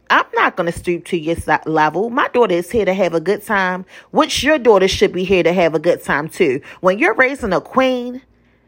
I'm 0.09 0.25
not 0.35 0.55
going 0.55 0.71
to 0.71 0.77
stoop 0.77 1.03
to 1.05 1.17
your 1.17 1.35
level. 1.65 2.09
My 2.09 2.29
daughter 2.29 2.55
is 2.55 2.71
here 2.71 2.85
to 2.85 2.93
have 2.93 3.13
a 3.13 3.19
good 3.19 3.43
time, 3.43 3.85
which 4.11 4.41
your 4.41 4.57
daughter 4.57 4.87
should 4.87 5.11
be 5.11 5.25
here 5.25 5.43
to 5.43 5.51
have 5.51 5.75
a 5.75 5.79
good 5.79 6.01
time 6.01 6.29
too. 6.29 6.61
When 6.79 6.97
you're 6.97 7.15
raising 7.15 7.51
a 7.51 7.59
queen, 7.59 8.21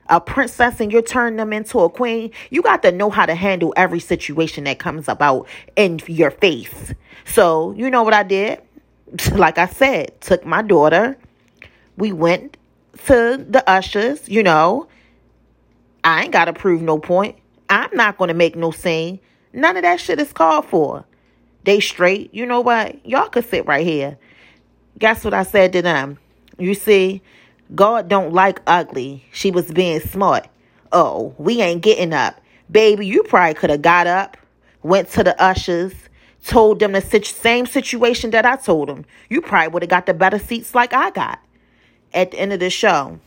a 0.09 0.21
princess, 0.21 0.79
and 0.79 0.91
you're 0.91 1.01
turning 1.01 1.37
them 1.37 1.53
into 1.53 1.79
a 1.79 1.89
queen, 1.89 2.31
you 2.49 2.61
got 2.61 2.81
to 2.83 2.91
know 2.91 3.09
how 3.09 3.25
to 3.25 3.35
handle 3.35 3.73
every 3.75 3.99
situation 3.99 4.63
that 4.65 4.79
comes 4.79 5.07
about 5.07 5.47
in 5.75 5.99
your 6.07 6.31
face. 6.31 6.93
So, 7.25 7.71
you 7.73 7.89
know 7.89 8.03
what 8.03 8.13
I 8.13 8.23
did? 8.23 8.61
like 9.33 9.57
I 9.57 9.67
said, 9.67 10.19
took 10.21 10.45
my 10.45 10.61
daughter. 10.61 11.17
We 11.97 12.11
went 12.11 12.57
to 13.05 13.45
the 13.49 13.63
ushers, 13.67 14.27
you 14.27 14.43
know. 14.43 14.87
I 16.03 16.23
ain't 16.23 16.31
got 16.31 16.45
to 16.45 16.53
prove 16.53 16.81
no 16.81 16.99
point. 16.99 17.35
I'm 17.69 17.89
not 17.93 18.17
going 18.17 18.29
to 18.29 18.33
make 18.33 18.55
no 18.55 18.71
scene. 18.71 19.19
None 19.53 19.75
of 19.75 19.83
that 19.83 19.99
shit 19.99 20.19
is 20.19 20.31
called 20.31 20.65
for. 20.65 21.05
They 21.63 21.79
straight. 21.79 22.33
You 22.33 22.45
know 22.45 22.61
what? 22.61 23.05
Y'all 23.05 23.27
could 23.27 23.45
sit 23.49 23.65
right 23.65 23.85
here. 23.85 24.17
Guess 24.99 25.25
what 25.25 25.33
I 25.33 25.43
said 25.43 25.73
to 25.73 25.81
them? 25.81 26.17
You 26.57 26.73
see, 26.73 27.21
God 27.75 28.07
don't 28.07 28.33
like 28.33 28.61
ugly. 28.65 29.25
She 29.31 29.51
was 29.51 29.71
being 29.71 29.99
smart. 29.99 30.47
Oh, 30.91 31.35
we 31.37 31.61
ain't 31.61 31.81
getting 31.81 32.13
up. 32.13 32.39
Baby, 32.71 33.07
you 33.07 33.23
probably 33.23 33.53
could 33.53 33.69
have 33.69 33.81
got 33.81 34.07
up, 34.07 34.37
went 34.83 35.09
to 35.11 35.23
the 35.23 35.41
ushers, 35.41 35.93
told 36.45 36.79
them 36.79 36.93
the 36.93 37.01
same 37.01 37.65
situation 37.65 38.31
that 38.31 38.45
I 38.45 38.55
told 38.55 38.89
them, 38.89 39.05
you 39.29 39.41
probably 39.41 39.67
would 39.69 39.83
have 39.83 39.89
got 39.89 40.05
the 40.05 40.13
better 40.13 40.39
seats 40.39 40.73
like 40.73 40.93
I 40.93 41.11
got. 41.11 41.39
At 42.13 42.31
the 42.31 42.39
end 42.39 42.53
of 42.53 42.59
the 42.59 42.69
show, 42.69 43.19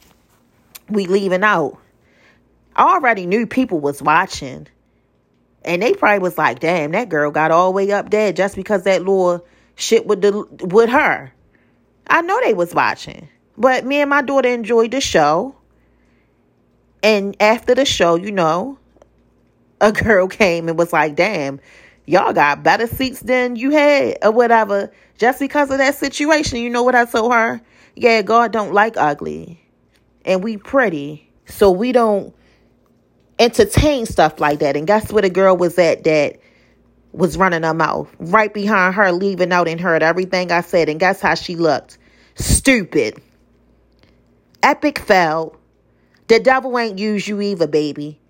we 0.88 1.06
leaving 1.06 1.44
out. 1.44 1.78
I 2.74 2.94
already 2.94 3.26
knew 3.26 3.46
people 3.46 3.78
was 3.80 4.02
watching. 4.02 4.66
And 5.64 5.82
they 5.82 5.92
probably 5.92 6.20
was 6.20 6.38
like, 6.38 6.60
damn, 6.60 6.92
that 6.92 7.10
girl 7.10 7.30
got 7.30 7.50
all 7.50 7.72
the 7.72 7.76
way 7.76 7.92
up 7.92 8.10
there 8.10 8.32
just 8.32 8.56
because 8.56 8.84
that 8.84 9.00
little 9.00 9.46
shit 9.74 10.06
with 10.06 10.22
the 10.22 10.46
with 10.66 10.88
her. 10.88 11.32
I 12.08 12.22
know 12.22 12.40
they 12.42 12.54
was 12.54 12.74
watching. 12.74 13.28
But 13.56 13.84
me 13.84 14.00
and 14.00 14.10
my 14.10 14.22
daughter 14.22 14.48
enjoyed 14.48 14.90
the 14.92 15.00
show. 15.00 15.54
And 17.02 17.36
after 17.40 17.74
the 17.74 17.84
show, 17.84 18.16
you 18.16 18.30
know, 18.30 18.78
a 19.80 19.92
girl 19.92 20.28
came 20.28 20.68
and 20.68 20.78
was 20.78 20.92
like, 20.92 21.16
damn, 21.16 21.60
y'all 22.06 22.32
got 22.32 22.62
better 22.62 22.86
seats 22.86 23.20
than 23.20 23.56
you 23.56 23.70
had 23.70 24.18
or 24.22 24.30
whatever. 24.30 24.90
Just 25.18 25.38
because 25.38 25.70
of 25.70 25.78
that 25.78 25.94
situation 25.94 26.58
you 26.58 26.70
know 26.70 26.82
what 26.82 26.94
i 26.94 27.04
told 27.04 27.32
her? 27.32 27.60
Yeah 27.94 28.22
god 28.22 28.52
don't 28.52 28.72
like 28.72 28.96
ugly. 28.96 29.60
And 30.24 30.42
we 30.42 30.56
pretty. 30.56 31.30
So 31.46 31.70
we 31.70 31.92
don't 31.92 32.34
entertain 33.38 34.06
stuff 34.06 34.40
like 34.40 34.60
that. 34.60 34.76
And 34.76 34.86
guess 34.86 35.12
where 35.12 35.22
the 35.22 35.30
girl 35.30 35.56
was 35.56 35.78
at 35.78 36.04
that 36.04 36.38
was 37.12 37.36
running 37.36 37.62
her 37.62 37.74
mouth? 37.74 38.08
Right 38.18 38.52
behind 38.52 38.94
her 38.94 39.12
leaving 39.12 39.52
out 39.52 39.68
and 39.68 39.80
heard 39.80 40.02
everything 40.02 40.52
i 40.52 40.60
said. 40.60 40.88
And 40.88 41.00
guess 41.00 41.20
how 41.20 41.34
she 41.34 41.56
looked? 41.56 41.98
Stupid 42.36 43.20
epic 44.62 44.98
fail 44.98 45.56
the 46.28 46.38
devil 46.38 46.78
ain't 46.78 46.98
use 46.98 47.26
you 47.26 47.40
either 47.40 47.66
baby 47.66 48.20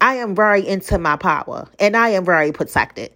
I 0.00 0.14
am 0.16 0.34
very 0.34 0.66
into 0.66 0.98
my 0.98 1.16
power 1.16 1.68
and 1.78 1.96
I 1.96 2.10
am 2.10 2.24
very 2.24 2.52
protected. 2.52 3.12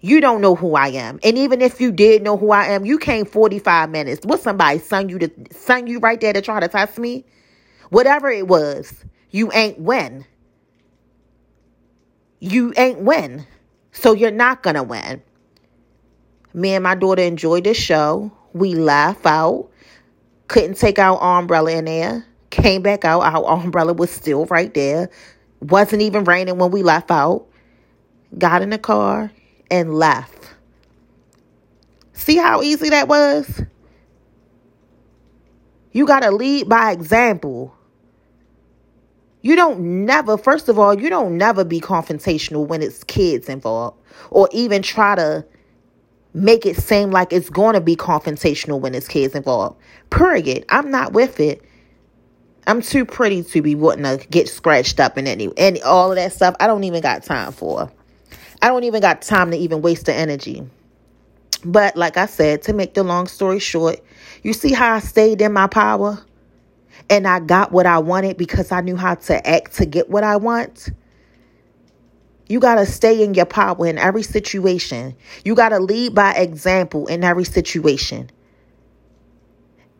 You 0.00 0.20
don't 0.20 0.40
know 0.40 0.54
who 0.54 0.74
I 0.74 0.88
am. 0.88 1.20
And 1.22 1.36
even 1.36 1.60
if 1.60 1.80
you 1.80 1.92
did 1.92 2.22
know 2.22 2.36
who 2.36 2.52
I 2.52 2.68
am, 2.68 2.86
you 2.86 2.98
came 2.98 3.26
45 3.26 3.90
minutes. 3.90 4.24
What 4.24 4.40
somebody 4.40 4.78
sung 4.78 5.08
you 5.08 5.18
to 5.18 5.30
sung 5.50 5.86
you 5.86 5.98
right 5.98 6.20
there 6.20 6.32
to 6.32 6.40
try 6.40 6.60
to 6.60 6.68
test 6.68 6.98
me? 6.98 7.26
Whatever 7.90 8.30
it 8.30 8.46
was, 8.46 9.04
you 9.30 9.50
ain't 9.52 9.78
win. 9.78 10.24
You 12.38 12.72
ain't 12.76 13.00
win. 13.00 13.46
So 13.92 14.12
you're 14.12 14.30
not 14.30 14.62
gonna 14.62 14.84
win. 14.84 15.22
Me 16.54 16.74
and 16.74 16.84
my 16.84 16.94
daughter 16.94 17.22
enjoyed 17.22 17.64
the 17.64 17.74
show. 17.74 18.32
We 18.54 18.74
laugh 18.74 19.26
out. 19.26 19.69
Couldn't 20.50 20.78
take 20.78 20.98
our 20.98 21.16
umbrella 21.38 21.70
in 21.70 21.84
there. 21.84 22.26
Came 22.50 22.82
back 22.82 23.04
out. 23.04 23.20
Our 23.20 23.46
umbrella 23.62 23.92
was 23.92 24.10
still 24.10 24.46
right 24.46 24.74
there. 24.74 25.08
Wasn't 25.60 26.02
even 26.02 26.24
raining 26.24 26.58
when 26.58 26.72
we 26.72 26.82
left 26.82 27.12
out. 27.12 27.46
Got 28.36 28.60
in 28.60 28.70
the 28.70 28.78
car 28.78 29.30
and 29.70 29.94
left. 29.94 30.50
See 32.14 32.36
how 32.36 32.62
easy 32.62 32.88
that 32.88 33.06
was? 33.06 33.62
You 35.92 36.04
got 36.04 36.24
to 36.24 36.32
lead 36.32 36.68
by 36.68 36.90
example. 36.90 37.72
You 39.42 39.54
don't 39.54 40.04
never, 40.04 40.36
first 40.36 40.68
of 40.68 40.80
all, 40.80 40.98
you 40.98 41.10
don't 41.10 41.38
never 41.38 41.62
be 41.62 41.80
confrontational 41.80 42.66
when 42.66 42.82
it's 42.82 43.04
kids 43.04 43.48
involved 43.48 43.98
or 44.32 44.48
even 44.50 44.82
try 44.82 45.14
to 45.14 45.46
make 46.34 46.66
it 46.66 46.76
seem 46.76 47.10
like 47.10 47.32
it's 47.32 47.50
going 47.50 47.74
to 47.74 47.80
be 47.80 47.96
confrontational 47.96 48.80
when 48.80 48.94
it's 48.94 49.08
kids 49.08 49.34
involved. 49.34 49.80
Period. 50.10 50.64
I'm 50.68 50.90
not 50.90 51.12
with 51.12 51.40
it. 51.40 51.62
I'm 52.66 52.82
too 52.82 53.04
pretty 53.04 53.42
to 53.42 53.62
be 53.62 53.74
wanting 53.74 54.04
to 54.04 54.26
get 54.28 54.48
scratched 54.48 55.00
up 55.00 55.18
in 55.18 55.26
any 55.26 55.50
and 55.56 55.80
all 55.82 56.12
of 56.12 56.16
that 56.16 56.32
stuff. 56.32 56.54
I 56.60 56.66
don't 56.66 56.84
even 56.84 57.02
got 57.02 57.22
time 57.22 57.52
for. 57.52 57.90
I 58.62 58.68
don't 58.68 58.84
even 58.84 59.00
got 59.00 59.22
time 59.22 59.50
to 59.50 59.56
even 59.56 59.82
waste 59.82 60.06
the 60.06 60.14
energy. 60.14 60.62
But 61.64 61.96
like 61.96 62.16
I 62.16 62.26
said, 62.26 62.62
to 62.62 62.72
make 62.72 62.94
the 62.94 63.02
long 63.02 63.26
story 63.26 63.58
short, 63.58 64.00
you 64.42 64.52
see 64.52 64.72
how 64.72 64.94
I 64.94 65.00
stayed 65.00 65.40
in 65.40 65.52
my 65.52 65.66
power 65.66 66.18
and 67.08 67.26
I 67.26 67.40
got 67.40 67.72
what 67.72 67.86
I 67.86 67.98
wanted 67.98 68.36
because 68.36 68.72
I 68.72 68.80
knew 68.80 68.96
how 68.96 69.14
to 69.14 69.48
act 69.48 69.74
to 69.76 69.86
get 69.86 70.08
what 70.08 70.24
I 70.24 70.36
want. 70.36 70.90
You 72.50 72.58
got 72.58 72.74
to 72.74 72.84
stay 72.84 73.22
in 73.22 73.34
your 73.34 73.46
power 73.46 73.86
in 73.86 73.96
every 73.96 74.24
situation. 74.24 75.14
You 75.44 75.54
got 75.54 75.68
to 75.68 75.78
lead 75.78 76.16
by 76.16 76.32
example 76.32 77.06
in 77.06 77.22
every 77.22 77.44
situation. 77.44 78.28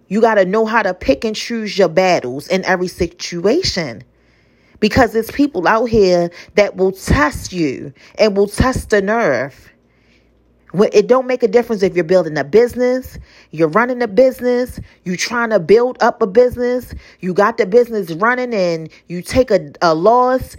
You 0.08 0.20
got 0.20 0.34
to 0.34 0.44
know 0.44 0.66
how 0.66 0.82
to 0.82 0.92
pick 0.92 1.24
and 1.24 1.36
choose 1.36 1.78
your 1.78 1.88
battles 1.88 2.48
in 2.48 2.64
every 2.64 2.88
situation. 2.88 4.02
Because 4.80 5.12
there's 5.12 5.30
people 5.30 5.68
out 5.68 5.84
here 5.84 6.32
that 6.56 6.74
will 6.74 6.90
test 6.90 7.52
you 7.52 7.92
and 8.18 8.36
will 8.36 8.48
test 8.48 8.90
the 8.90 9.00
nerve. 9.00 9.70
It 10.74 11.06
don't 11.06 11.28
make 11.28 11.44
a 11.44 11.48
difference 11.48 11.84
if 11.84 11.94
you're 11.94 12.04
building 12.04 12.36
a 12.36 12.44
business, 12.44 13.16
you're 13.52 13.68
running 13.68 14.02
a 14.02 14.08
business, 14.08 14.80
you're 15.04 15.16
trying 15.16 15.50
to 15.50 15.60
build 15.60 15.98
up 16.00 16.20
a 16.22 16.26
business, 16.26 16.94
you 17.20 17.32
got 17.32 17.58
the 17.58 17.66
business 17.66 18.10
running 18.12 18.54
and 18.54 18.88
you 19.08 19.22
take 19.22 19.50
a, 19.50 19.72
a 19.82 19.94
loss, 19.94 20.56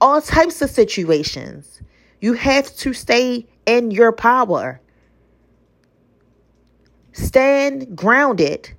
all 0.00 0.20
types 0.20 0.62
of 0.62 0.70
situations. 0.70 1.80
You 2.20 2.34
have 2.34 2.74
to 2.76 2.92
stay 2.92 3.46
in 3.66 3.90
your 3.90 4.12
power. 4.12 4.80
Stand 7.12 7.96
grounded. 7.96 8.72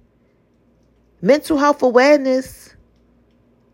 Mental 1.21 1.57
health 1.57 1.81
awareness 1.81 2.75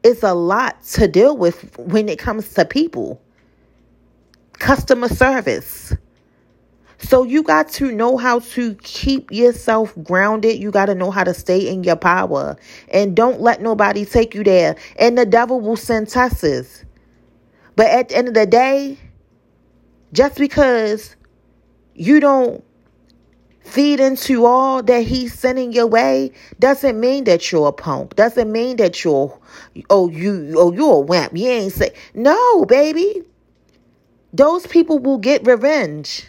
is 0.04 0.24
a 0.24 0.34
lot 0.34 0.84
to 0.84 1.08
deal 1.08 1.36
with 1.36 1.78
when 1.78 2.10
it 2.10 2.20
comes 2.20 2.54
to 2.54 2.66
people. 2.66 3.22
Customer 4.60 5.10
service. 5.10 5.94
So 7.00 7.24
you 7.24 7.44
got 7.44 7.68
to 7.70 7.92
know 7.92 8.16
how 8.16 8.40
to 8.40 8.76
keep 8.76 9.30
yourself 9.32 9.94
grounded. 10.04 10.62
You 10.62 10.72
got 10.72 10.86
to 10.86 10.96
know 10.96 11.12
how 11.12 11.26
to 11.26 11.34
stay 11.34 11.68
in 11.68 11.84
your 11.84 11.98
power. 11.98 12.56
And 12.90 13.16
don't 13.16 13.42
let 13.42 13.62
nobody 13.62 14.06
take 14.06 14.34
you 14.34 14.44
there. 14.44 14.78
And 14.98 15.18
the 15.18 15.26
devil 15.26 15.60
will 15.60 15.76
send 15.76 16.08
tests. 16.08 16.86
But 17.76 17.88
at 17.88 18.10
the 18.10 18.18
end 18.18 18.28
of 18.28 18.34
the 18.34 18.46
day, 18.46 18.98
just 20.12 20.38
because 20.38 21.16
you 21.96 22.20
don't 22.20 22.64
feed 23.62 24.00
into 24.00 24.46
all 24.46 24.84
that 24.84 25.04
he's 25.04 25.34
sending 25.34 25.72
your 25.72 25.88
way 25.88 26.32
doesn't 26.60 27.00
mean 27.00 27.24
that 27.24 27.52
you're 27.52 27.68
a 27.68 27.72
punk. 27.72 28.16
Doesn't 28.16 28.52
mean 28.52 28.78
that 28.78 29.04
you're 29.04 29.40
oh 29.90 30.10
you 30.10 30.54
oh 30.58 30.72
you're 30.72 30.98
a 30.98 31.00
wimp. 31.00 31.36
You 31.36 31.50
ain't 31.50 31.74
say 31.74 31.94
no, 32.14 32.66
baby. 32.66 33.24
Those 34.34 34.68
people 34.68 35.00
will 35.00 35.20
get 35.20 35.46
revenge 35.46 36.26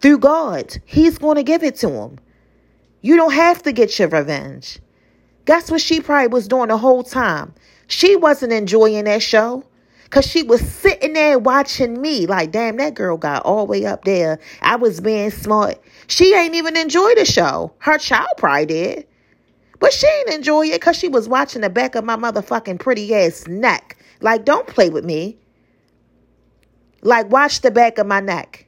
through 0.00 0.18
God. 0.18 0.78
He's 0.84 1.18
going 1.18 1.36
to 1.36 1.42
give 1.42 1.62
it 1.62 1.76
to 1.76 1.88
them. 1.88 2.18
You 3.02 3.16
don't 3.16 3.32
have 3.32 3.62
to 3.64 3.72
get 3.72 3.98
your 3.98 4.08
revenge. 4.08 4.78
That's 5.46 5.70
what 5.70 5.80
she 5.80 6.00
probably 6.00 6.28
was 6.28 6.46
doing 6.46 6.68
the 6.68 6.76
whole 6.76 7.02
time. 7.02 7.54
She 7.90 8.14
wasn't 8.14 8.52
enjoying 8.52 9.04
that 9.04 9.20
show. 9.20 9.64
Cause 10.10 10.26
she 10.26 10.42
was 10.42 10.60
sitting 10.60 11.12
there 11.12 11.38
watching 11.38 12.00
me 12.00 12.26
like, 12.26 12.50
damn, 12.50 12.76
that 12.78 12.94
girl 12.94 13.16
got 13.16 13.44
all 13.44 13.66
the 13.66 13.70
way 13.70 13.86
up 13.86 14.04
there. 14.04 14.40
I 14.60 14.74
was 14.74 15.00
being 15.00 15.30
smart. 15.30 15.80
She 16.08 16.34
ain't 16.34 16.54
even 16.54 16.76
enjoy 16.76 17.14
the 17.14 17.24
show. 17.24 17.72
Her 17.78 17.96
child 17.96 18.28
probably 18.36 18.66
did. 18.66 19.06
But 19.78 19.92
she 19.92 20.06
ain't 20.06 20.30
enjoy 20.30 20.66
it 20.66 20.80
because 20.80 20.96
she 20.96 21.08
was 21.08 21.28
watching 21.28 21.62
the 21.62 21.70
back 21.70 21.94
of 21.94 22.04
my 22.04 22.16
motherfucking 22.16 22.80
pretty 22.80 23.14
ass 23.14 23.46
neck. 23.46 23.96
Like, 24.20 24.44
don't 24.44 24.66
play 24.66 24.88
with 24.90 25.04
me. 25.04 25.38
Like, 27.02 27.30
watch 27.30 27.60
the 27.60 27.70
back 27.70 27.98
of 27.98 28.06
my 28.06 28.20
neck. 28.20 28.66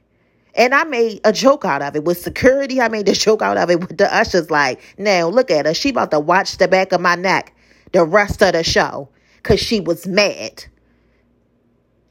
And 0.55 0.73
I 0.73 0.85
made 0.85 1.19
a 1.25 1.33
joke 1.33 1.65
out 1.65 1.81
of 1.81 1.95
it. 1.95 2.05
With 2.05 2.19
security, 2.19 2.79
I 2.79 2.87
made 2.87 3.07
a 3.09 3.13
joke 3.13 3.41
out 3.41 3.57
of 3.57 3.69
it 3.69 3.81
with 3.81 3.97
the 3.97 4.13
ushers. 4.13 4.49
Like, 4.49 4.81
now 4.97 5.27
look 5.27 5.51
at 5.51 5.65
her. 5.65 5.73
She 5.73 5.89
about 5.89 6.11
to 6.11 6.19
watch 6.19 6.57
the 6.57 6.67
back 6.67 6.93
of 6.93 7.01
my 7.01 7.15
neck 7.15 7.53
the 7.93 8.03
rest 8.03 8.41
of 8.41 8.53
the 8.53 8.63
show. 8.63 9.09
Cause 9.43 9.59
she 9.59 9.79
was 9.79 10.05
mad. 10.05 10.65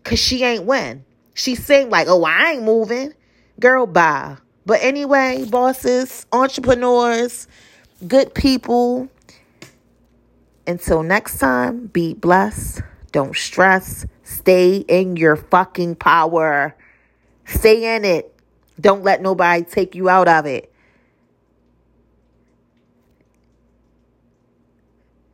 Cause 0.05 0.19
she 0.19 0.43
ain't 0.43 0.65
win. 0.65 1.05
She 1.35 1.55
seemed 1.55 1.91
like, 1.91 2.09
oh, 2.09 2.25
I 2.25 2.53
ain't 2.53 2.63
moving. 2.63 3.15
Girl, 3.61 3.87
bye. 3.87 4.37
But 4.65 4.83
anyway, 4.83 5.45
bosses, 5.49 6.27
entrepreneurs, 6.33 7.47
good 8.07 8.35
people. 8.35 9.09
Until 10.67 11.03
next 11.03 11.39
time, 11.39 11.87
be 11.87 12.15
blessed. 12.15 12.83
Don't 13.11 13.37
stress. 13.37 14.07
Stay 14.23 14.77
in 14.77 15.17
your 15.17 15.37
fucking 15.37 15.97
power. 15.97 16.77
Stay 17.45 17.97
in 17.97 18.05
it. 18.05 18.35
Don't 18.81 19.03
let 19.03 19.21
nobody 19.21 19.65
take 19.65 19.95
you 19.95 20.09
out 20.09 20.29
of 20.29 20.47
it. 20.47 20.72